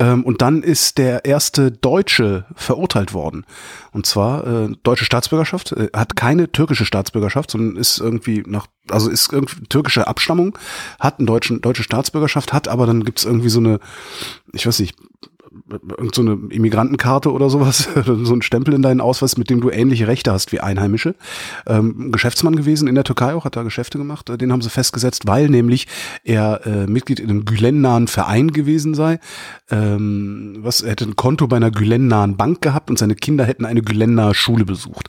[0.00, 3.44] Ähm, und dann ist der erste Deutsche verurteilt worden.
[3.92, 9.10] Und zwar äh, deutsche Staatsbürgerschaft, äh, hat keine türkische Staatsbürgerschaft, sondern ist irgendwie nach, also
[9.10, 10.58] ist irgendwie türkische Abstammung,
[10.98, 13.78] hat eine deutsche, deutsche Staatsbürgerschaft, hat aber dann gibt's irgendwie so eine,
[14.52, 14.96] ich weiß nicht,
[15.70, 19.70] irgend so eine Immigrantenkarte oder sowas, so ein Stempel in deinen Ausweis, mit dem du
[19.70, 21.14] ähnliche Rechte hast wie Einheimische.
[21.66, 24.30] Ähm, Geschäftsmann gewesen in der Türkei auch, hat da Geschäfte gemacht.
[24.30, 25.86] Äh, den haben sie festgesetzt, weil nämlich
[26.24, 29.20] er äh, Mitglied in einem Gülen-nahen Verein gewesen sei.
[29.70, 33.64] Ähm, was, er hätte ein Konto bei einer Gülen-nahen Bank gehabt und seine Kinder hätten
[33.64, 35.08] eine Gülen-nahe Schule besucht.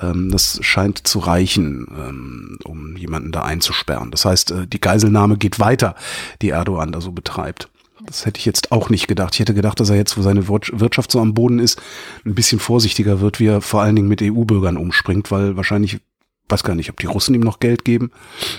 [0.00, 4.10] Ähm, das scheint zu reichen, ähm, um jemanden da einzusperren.
[4.10, 5.94] Das heißt, äh, die Geiselnahme geht weiter,
[6.42, 7.68] die Erdogan da so betreibt.
[8.06, 9.34] Das hätte ich jetzt auch nicht gedacht.
[9.34, 11.80] Ich hätte gedacht, dass er jetzt, wo seine Wirtschaft so am Boden ist,
[12.24, 16.00] ein bisschen vorsichtiger wird, wie er vor allen Dingen mit EU-Bürgern umspringt, weil wahrscheinlich,
[16.48, 18.10] weiß gar nicht, ob die Russen ihm noch Geld geben,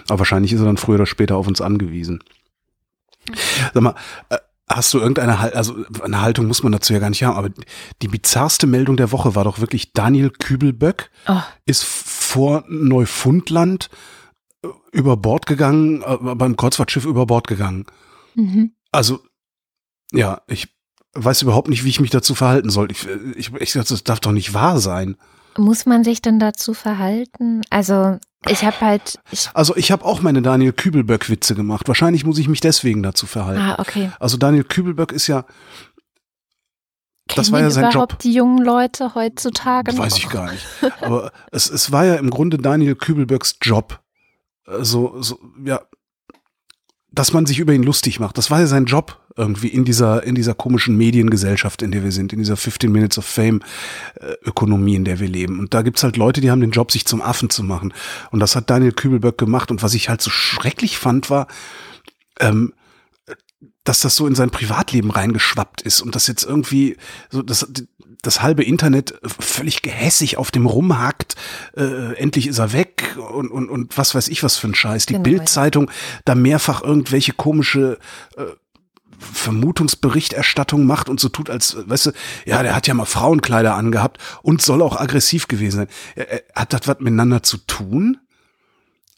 [0.08, 2.24] aber wahrscheinlich ist er dann früher oder später auf uns angewiesen.
[3.74, 3.96] Sag mal,
[4.30, 4.38] äh,
[4.76, 7.50] hast du irgendeine Haltung, also eine Haltung muss man dazu ja gar nicht haben, aber
[8.02, 11.42] die bizarrste Meldung der Woche war doch wirklich Daniel Kübelböck oh.
[11.66, 13.90] ist vor Neufundland
[14.64, 17.86] äh, über Bord gegangen, äh, beim Kreuzfahrtschiff über Bord gegangen.
[18.36, 18.72] Mhm.
[18.92, 19.20] Also
[20.12, 20.68] ja, ich
[21.14, 22.92] weiß überhaupt nicht, wie ich mich dazu verhalten soll.
[22.92, 25.18] Ich, ich, ich das darf doch nicht wahr sein.
[25.58, 27.62] Muss man sich denn dazu verhalten?
[27.70, 29.20] Also ich habe halt.
[29.32, 31.88] Ich also ich habe auch meine Daniel Kübelböck-Witze gemacht.
[31.88, 33.62] Wahrscheinlich muss ich mich deswegen dazu verhalten.
[33.62, 34.12] Ah, okay.
[34.20, 35.46] Also Daniel Kübelböck ist ja.
[37.36, 38.20] das war ja sein überhaupt Job.
[38.20, 39.98] die jungen Leute heutzutage?
[39.98, 40.66] Weiß ich gar nicht.
[41.02, 44.00] Aber es, es war ja im Grunde Daniel Kübelböcks Job.
[44.80, 45.82] So, so, ja,
[47.12, 48.38] dass man sich über ihn lustig macht.
[48.38, 52.12] Das war ja sein Job irgendwie in dieser, in dieser komischen Mediengesellschaft, in der wir
[52.12, 53.62] sind, in dieser 15 Minutes of Fame
[54.16, 55.60] äh, Ökonomie, in der wir leben.
[55.60, 57.94] Und da gibt's halt Leute, die haben den Job, sich zum Affen zu machen.
[58.32, 59.72] Und das hat Daniel Kübelböck gemacht.
[59.72, 61.48] Und was ich halt so schrecklich fand, war,
[62.40, 62.74] ähm,
[63.84, 66.98] dass das so in sein Privatleben reingeschwappt ist und das jetzt irgendwie
[67.30, 67.68] so das
[68.22, 71.36] das halbe Internet völlig gehässig auf dem rumhackt,
[71.76, 75.08] äh, endlich ist er weg und, und, und was weiß ich was für ein Scheiß.
[75.08, 75.24] Die genau.
[75.24, 75.90] Bildzeitung
[76.26, 77.98] da mehrfach irgendwelche komische
[78.38, 78.44] äh,
[79.20, 82.12] Vermutungsberichterstattung macht und so tut, als, weißt du,
[82.46, 86.28] ja, der hat ja mal Frauenkleider angehabt und soll auch aggressiv gewesen sein.
[86.56, 88.18] Hat das was miteinander zu tun?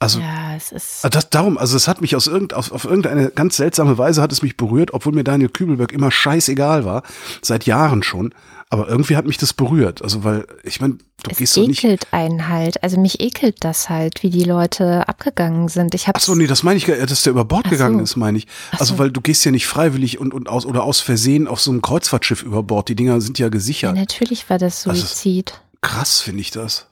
[0.03, 1.05] Also, ja, es ist.
[1.05, 4.21] Ah, das, darum, also es hat mich aus irgend, auf, auf irgendeine ganz seltsame Weise
[4.21, 7.03] hat es mich berührt, obwohl mir Daniel Kübelberg immer scheißegal war,
[7.41, 8.33] seit Jahren schon.
[8.69, 10.01] Aber irgendwie hat mich das berührt.
[10.01, 11.83] Also, weil, ich meine, du es gehst so nicht.
[11.83, 12.81] Es ekelt einen halt.
[12.81, 15.93] Also mich ekelt das halt, wie die Leute abgegangen sind.
[15.93, 18.03] Ich hab's Ach so, nee, das meine ich, dass der über Bord Ach gegangen so.
[18.03, 18.47] ist, meine ich.
[18.71, 18.99] Also, so.
[18.99, 21.83] weil du gehst ja nicht freiwillig und, und aus, oder aus Versehen auf so einem
[21.83, 22.89] Kreuzfahrtschiff über Bord.
[22.89, 23.95] Die Dinger sind ja gesichert.
[23.95, 25.51] Ja, natürlich war das also, Suizid.
[25.51, 26.87] Also, krass, finde ich das.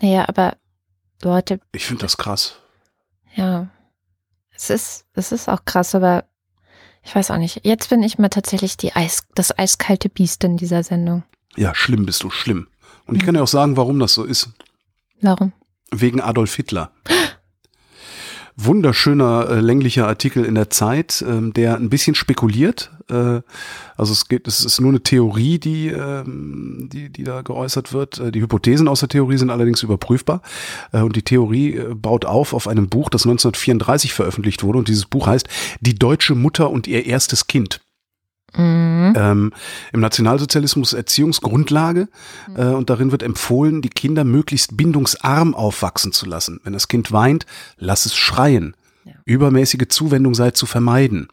[0.00, 0.56] Naja, aber
[1.22, 1.60] Leute.
[1.72, 2.56] Ich finde das krass.
[3.34, 3.68] Ja.
[4.54, 6.24] Es ist, es ist auch krass, aber
[7.02, 7.64] ich weiß auch nicht.
[7.64, 11.22] Jetzt bin ich mal tatsächlich die Eis, das eiskalte Biest in dieser Sendung.
[11.56, 12.68] Ja, schlimm bist du, schlimm.
[13.06, 14.50] Und ich kann dir auch sagen, warum das so ist.
[15.20, 15.52] Warum?
[15.90, 16.92] Wegen Adolf Hitler.
[18.64, 22.90] wunderschöner äh, länglicher Artikel in der Zeit, ähm, der ein bisschen spekuliert.
[23.08, 23.40] Äh,
[23.96, 28.18] also es geht, es ist nur eine Theorie, die, ähm, die, die da geäußert wird.
[28.18, 30.42] Äh, die Hypothesen aus der Theorie sind allerdings überprüfbar.
[30.92, 34.78] Äh, und die Theorie äh, baut auf auf einem Buch, das 1934 veröffentlicht wurde.
[34.78, 35.48] Und dieses Buch heißt
[35.80, 37.80] Die deutsche Mutter und ihr erstes Kind.
[38.56, 39.14] Mhm.
[39.16, 39.52] Ähm,
[39.92, 42.08] Im Nationalsozialismus Erziehungsgrundlage
[42.56, 46.60] äh, und darin wird empfohlen, die Kinder möglichst bindungsarm aufwachsen zu lassen.
[46.64, 47.46] Wenn das Kind weint,
[47.76, 48.76] lass es schreien.
[49.04, 49.14] Ja.
[49.24, 51.28] Übermäßige Zuwendung sei zu vermeiden.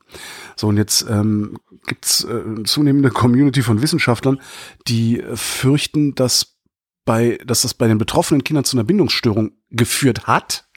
[0.55, 4.39] So, und jetzt ähm, gibt es äh, eine zunehmende Community von Wissenschaftlern,
[4.87, 6.57] die äh, fürchten, dass
[7.05, 10.67] bei, dass das bei den betroffenen Kindern zu einer Bindungsstörung geführt hat,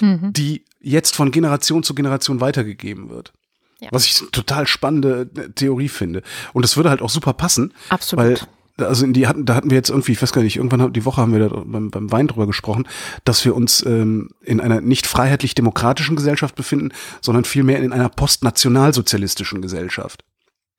[0.00, 0.32] mhm.
[0.32, 3.32] die jetzt von Generation zu Generation weitergegeben wird.
[3.80, 3.88] Ja.
[3.90, 6.22] Was ich eine total spannende äh, Theorie finde.
[6.52, 7.72] Und das würde halt auch super passen.
[7.88, 8.24] Absolut.
[8.24, 8.38] Weil
[8.78, 11.04] also in die hatten, da hatten wir jetzt irgendwie, ich weiß gar nicht, irgendwann die
[11.04, 12.88] Woche haben wir da beim, beim Wein drüber gesprochen,
[13.24, 19.62] dass wir uns ähm, in einer nicht freiheitlich-demokratischen Gesellschaft befinden, sondern vielmehr in einer postnationalsozialistischen
[19.62, 20.24] Gesellschaft.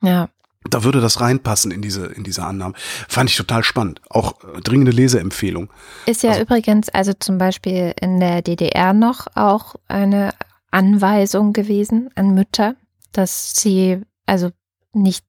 [0.02, 0.30] Ja.
[0.70, 2.76] Da würde das reinpassen in diese, in diese Annahmen.
[3.08, 4.02] Fand ich total spannend.
[4.10, 5.70] Auch äh, dringende Leseempfehlung.
[6.06, 10.34] Ist ja also, übrigens also zum Beispiel in der DDR noch auch eine
[10.72, 12.76] Anweisung gewesen an Mütter,
[13.18, 14.52] dass sie also
[14.94, 15.26] nicht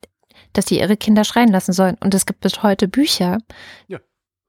[0.53, 1.97] dass sie ihre Kinder schreien lassen sollen.
[2.03, 3.39] Und es gibt bis heute Bücher.
[3.89, 3.99] Ja.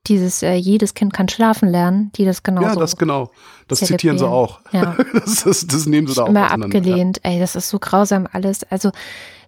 [0.08, 2.62] Dieses äh, jedes Kind kann schlafen lernen, die das genau.
[2.62, 3.30] Ja, das genau.
[3.68, 4.62] Das zitieren sie auch.
[4.72, 4.96] Ja.
[5.14, 6.30] das, das, das nehmen sie da auch.
[6.30, 7.20] Immer abgelehnt.
[7.24, 7.32] Ja.
[7.32, 8.64] Ey, das ist so grausam alles.
[8.72, 8.92] Also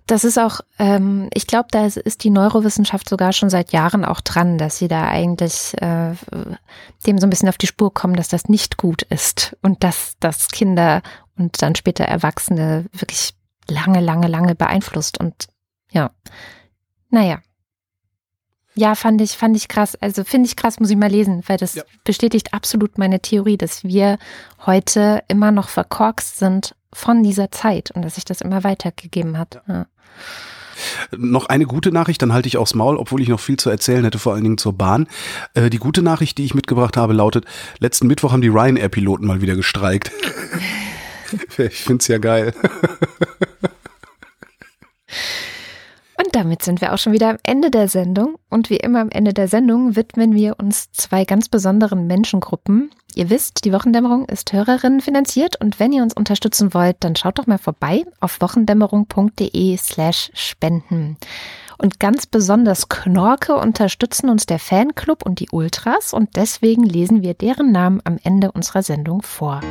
[0.05, 4.03] das ist auch, ähm, ich glaube, da ist, ist, die Neurowissenschaft sogar schon seit Jahren
[4.03, 6.13] auch dran, dass sie da eigentlich äh,
[7.05, 10.15] dem so ein bisschen auf die Spur kommen, dass das nicht gut ist und dass
[10.19, 11.03] das Kinder
[11.37, 13.35] und dann später Erwachsene wirklich
[13.69, 15.19] lange, lange, lange beeinflusst.
[15.19, 15.47] Und
[15.91, 16.11] ja.
[17.09, 17.39] Naja.
[18.75, 19.95] Ja, fand ich, fand ich krass.
[19.95, 21.83] Also finde ich krass, muss ich mal lesen, weil das ja.
[22.03, 24.17] bestätigt absolut meine Theorie, dass wir
[24.65, 29.61] heute immer noch verkorkst sind von dieser Zeit und dass sich das immer weitergegeben hat.
[29.67, 29.73] Ja.
[29.73, 29.85] Ja.
[31.17, 34.03] Noch eine gute Nachricht, dann halte ich aufs Maul, obwohl ich noch viel zu erzählen
[34.03, 35.07] hätte, vor allen Dingen zur Bahn.
[35.53, 37.45] Äh, die gute Nachricht, die ich mitgebracht habe, lautet,
[37.79, 40.11] letzten Mittwoch haben die Ryanair-Piloten mal wieder gestreikt.
[41.57, 42.53] ich finde es ja geil.
[46.17, 48.35] Und damit sind wir auch schon wieder am Ende der Sendung.
[48.49, 52.91] Und wie immer am Ende der Sendung widmen wir uns zwei ganz besonderen Menschengruppen.
[53.15, 57.39] Ihr wisst, die Wochendämmerung ist Hörerinnen finanziert und wenn ihr uns unterstützen wollt, dann schaut
[57.39, 61.17] doch mal vorbei auf wochendämmerung.de slash spenden.
[61.77, 67.33] Und ganz besonders Knorke unterstützen uns der Fanclub und die Ultras und deswegen lesen wir
[67.33, 69.61] deren Namen am Ende unserer Sendung vor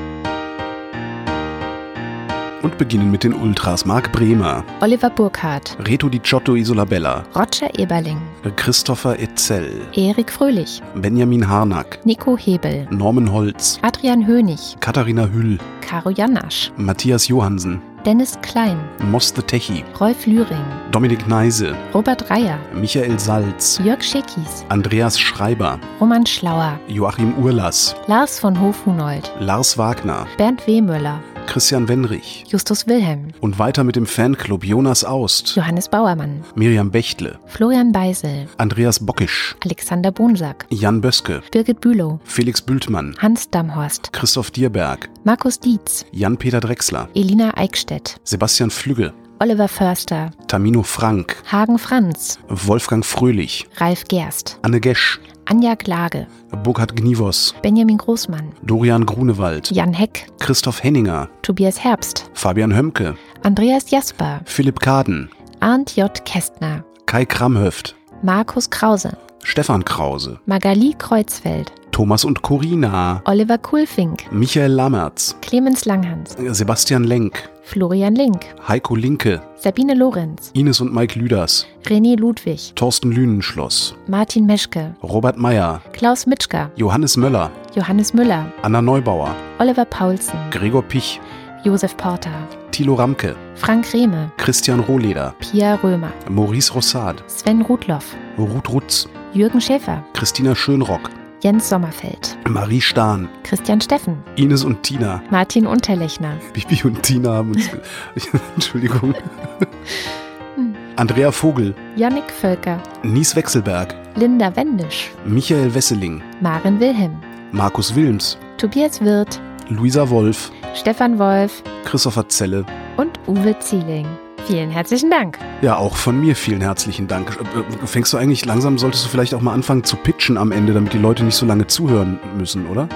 [2.62, 3.84] und beginnen mit den Ultras.
[3.84, 8.20] Marc Bremer, Oliver Burkhardt, Reto Di Giotto Isolabella, Roger Eberling,
[8.56, 16.10] Christopher Etzel, Erik Fröhlich, Benjamin Harnack, Nico Hebel, Norman Holz, Adrian Hönig, Katharina Hüll, Caro
[16.10, 18.78] Janasch, Matthias Johansen, Dennis Klein,
[19.10, 26.24] Moste Techi, Rolf Lühring, Dominik Neise, Robert Reyer, Michael Salz, Jörg Schickis, Andreas Schreiber, Roman
[26.24, 33.28] Schlauer, Joachim Urlass, Lars von Hofhunold, Lars Wagner, Bernd Wehmüller, Christian Wenrich, Justus Wilhelm.
[33.40, 39.56] Und weiter mit dem Fanclub Jonas Aust, Johannes Bauermann, Miriam Bechtle, Florian Beisel, Andreas Bockisch,
[39.64, 46.60] Alexander Bonsack, Jan Böske, Birgit Bülow, Felix Bültmann, Hans Damhorst, Christoph Dierberg, Markus Dietz, Jan-Peter
[46.60, 54.58] Drechsler, Elina Eickstedt, Sebastian Flügge, Oliver Förster, Tamino Frank, Hagen Franz, Wolfgang Fröhlich, Ralf Gerst,
[54.60, 55.18] Anne Gesch,
[55.50, 56.26] Anja Klage,
[56.62, 63.90] Burkhard Gnivos, Benjamin Großmann, Dorian Grunewald, Jan Heck, Christoph Henninger, Tobias Herbst, Fabian Hömke, Andreas
[63.90, 65.30] Jasper, Philipp Kaden,
[65.60, 66.22] Arndt J.
[66.26, 74.72] Kästner, Kai Kramhöft, Markus Krause, Stefan Krause, Magali Kreuzfeld, Thomas und Corina, Oliver Kulfink, Michael
[74.72, 81.66] Lammertz, Clemens Langhans, Sebastian Lenk, Florian Link, Heiko Linke, Sabine Lorenz, Ines und Mike Lüders,
[81.84, 88.80] René Ludwig, Thorsten Lünenschloss, Martin Meschke, Robert Meyer, Klaus Mitschka, Johannes Möller, Johannes Müller, Anna
[88.80, 91.20] Neubauer, Oliver Paulsen, Gregor Pich,
[91.62, 92.32] Josef Porter,
[92.70, 99.60] Thilo Ramke, Frank Rehme, Christian Rohleder, Pia Römer, Maurice Rossard, Sven Rudloff, Ruth Rutz, Jürgen
[99.60, 101.10] Schäfer, Christina Schönrock,
[101.40, 107.52] Jens Sommerfeld, Marie Stahn, Christian Steffen, Ines und Tina, Martin Unterlechner, Bibi und Tina haben
[107.52, 107.70] uns.
[108.54, 109.14] Entschuldigung.
[110.96, 117.16] Andrea Vogel, Jannik Völker, Nies Wechselberg, Linda Wendisch, Michael Wesseling, Maren Wilhelm,
[117.52, 122.64] Markus Wilms, Tobias Wirth, Luisa Wolf, Stefan Wolf, Christopher Zelle.
[122.96, 124.08] Und Uwe Zieling.
[124.48, 125.38] Vielen herzlichen Dank.
[125.60, 127.38] Ja, auch von mir vielen herzlichen Dank.
[127.54, 130.72] Äh, fängst du eigentlich langsam, solltest du vielleicht auch mal anfangen zu pitchen am Ende,
[130.72, 132.88] damit die Leute nicht so lange zuhören müssen, oder?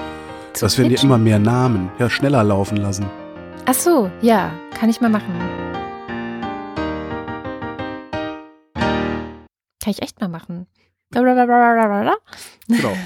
[0.54, 1.90] Zu das werden dir immer mehr Namen.
[1.98, 3.04] Ja, schneller laufen lassen.
[3.66, 5.34] Ach so, ja, kann ich mal machen.
[8.74, 10.66] Kann ich echt mal machen.
[12.66, 12.96] Genau.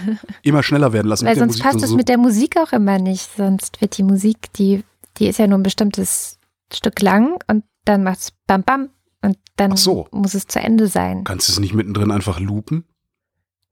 [0.43, 1.27] Immer schneller werden lassen.
[1.27, 1.97] Weil sonst passt es so.
[1.97, 3.29] mit der Musik auch immer nicht.
[3.37, 4.85] Sonst wird die Musik, die,
[5.17, 6.39] die ist ja nur ein bestimmtes
[6.73, 8.91] Stück lang und dann macht es bam bam
[9.23, 10.07] und dann so.
[10.11, 11.25] muss es zu Ende sein.
[11.25, 12.85] Kannst du es nicht mittendrin einfach loopen?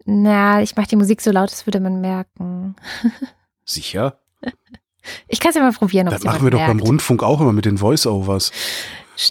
[0.07, 2.77] Na, ich mache die Musik so laut, das würde man merken.
[3.65, 4.19] Sicher?
[5.29, 6.07] Ich kann es ja mal probieren.
[6.07, 8.53] Das machen wir doch beim Rundfunk auch immer mit den Voice-Overs.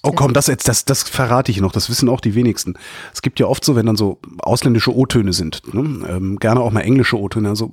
[0.04, 2.76] Oh komm, das jetzt, das, das verrate ich noch, das wissen auch die wenigsten.
[3.14, 6.08] Es gibt ja oft so, wenn dann so ausländische O-Töne sind, ne?
[6.08, 7.70] ähm, gerne auch mal englische O-Töne, also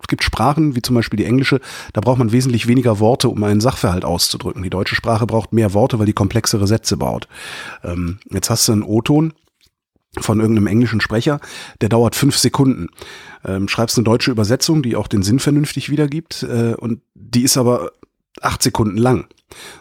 [0.00, 1.60] es gibt Sprachen, wie zum Beispiel die englische,
[1.92, 4.62] da braucht man wesentlich weniger Worte, um einen Sachverhalt auszudrücken.
[4.62, 7.28] Die deutsche Sprache braucht mehr Worte, weil die komplexere Sätze baut.
[7.84, 9.32] Ähm, jetzt hast du einen O-Ton
[10.18, 11.40] von irgendeinem englischen Sprecher,
[11.80, 12.88] der dauert fünf Sekunden.
[13.44, 17.56] Ähm, schreibst eine deutsche Übersetzung, die auch den Sinn vernünftig wiedergibt, äh, und die ist
[17.56, 17.92] aber
[18.40, 19.26] acht Sekunden lang.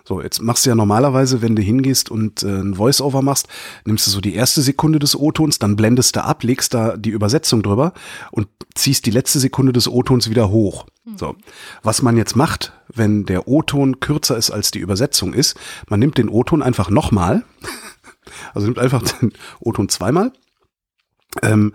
[0.04, 3.47] So, jetzt machst du ja normalerweise, wenn du hingehst und äh, ein Voice-Over machst,
[3.86, 7.12] nimmst du so die erste Sekunde des O-Tons, dann blendest du ab, legst da die
[7.12, 7.93] Übersetzung drüber
[8.32, 10.86] und ziehst die letzte Sekunde des O-Tons wieder hoch.
[11.06, 11.18] Mhm.
[11.18, 11.36] So.
[11.84, 16.18] Was man jetzt macht, wenn der O-Ton kürzer ist als die Übersetzung ist, man nimmt
[16.18, 17.43] den O-Ton einfach nochmal,
[18.54, 20.34] also nimmt einfach den O-Ton zweimal,
[21.41, 21.74] ähm,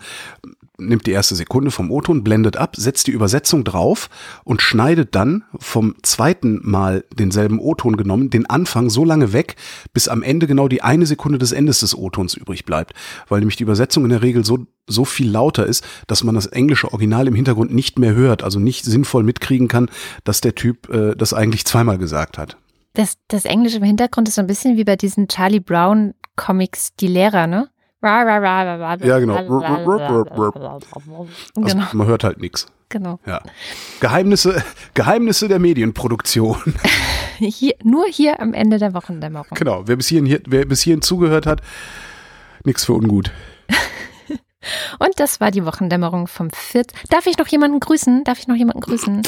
[0.79, 4.09] nimmt die erste Sekunde vom O-Ton, blendet ab, setzt die Übersetzung drauf
[4.45, 9.57] und schneidet dann vom zweiten Mal denselben O-Ton genommen, den Anfang so lange weg,
[9.93, 12.93] bis am Ende genau die eine Sekunde des Endes des O-Tons übrig bleibt.
[13.29, 16.47] Weil nämlich die Übersetzung in der Regel so, so viel lauter ist, dass man das
[16.47, 19.89] englische Original im Hintergrund nicht mehr hört, also nicht sinnvoll mitkriegen kann,
[20.25, 22.57] dass der Typ äh, das eigentlich zweimal gesagt hat.
[22.93, 26.95] Das, das Englische im Hintergrund ist so ein bisschen wie bei diesen Charlie Brown Comics,
[26.95, 27.69] die Lehrer, ne?
[29.07, 29.35] Ja, genau.
[31.55, 31.79] Also.
[31.93, 32.67] Man hört halt nichts.
[32.89, 33.19] Genau.
[33.27, 33.41] Ja.
[34.01, 34.63] Geheimnisse,
[34.95, 36.57] Geheimnisse der Medienproduktion.
[37.39, 39.49] Hier, nur hier am Ende der Wochendämmerung.
[39.55, 39.83] Genau.
[39.87, 41.61] Wer bis hierhin, hier, wer bis hierhin zugehört hat,
[42.65, 43.31] nichts für ungut.
[44.99, 46.85] Und das war die Wochendämmerung vom 4.
[47.11, 48.25] Darf ich noch jemanden grüßen?
[48.25, 49.23] Darf ich noch jemanden grüßen?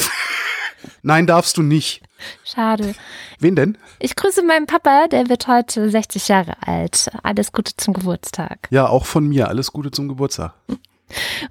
[1.01, 2.01] Nein, darfst du nicht.
[2.43, 2.95] Schade.
[3.39, 3.77] Wen denn?
[3.99, 7.09] Ich grüße meinen Papa, der wird heute 60 Jahre alt.
[7.23, 8.67] Alles Gute zum Geburtstag.
[8.69, 9.47] Ja, auch von mir.
[9.47, 10.53] Alles Gute zum Geburtstag.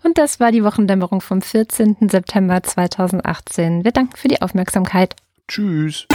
[0.03, 1.97] Und das war die Wochendämmerung vom 14.
[2.11, 3.85] September 2018.
[3.85, 5.17] Wir danken für die Aufmerksamkeit.
[5.49, 6.07] Tschüss.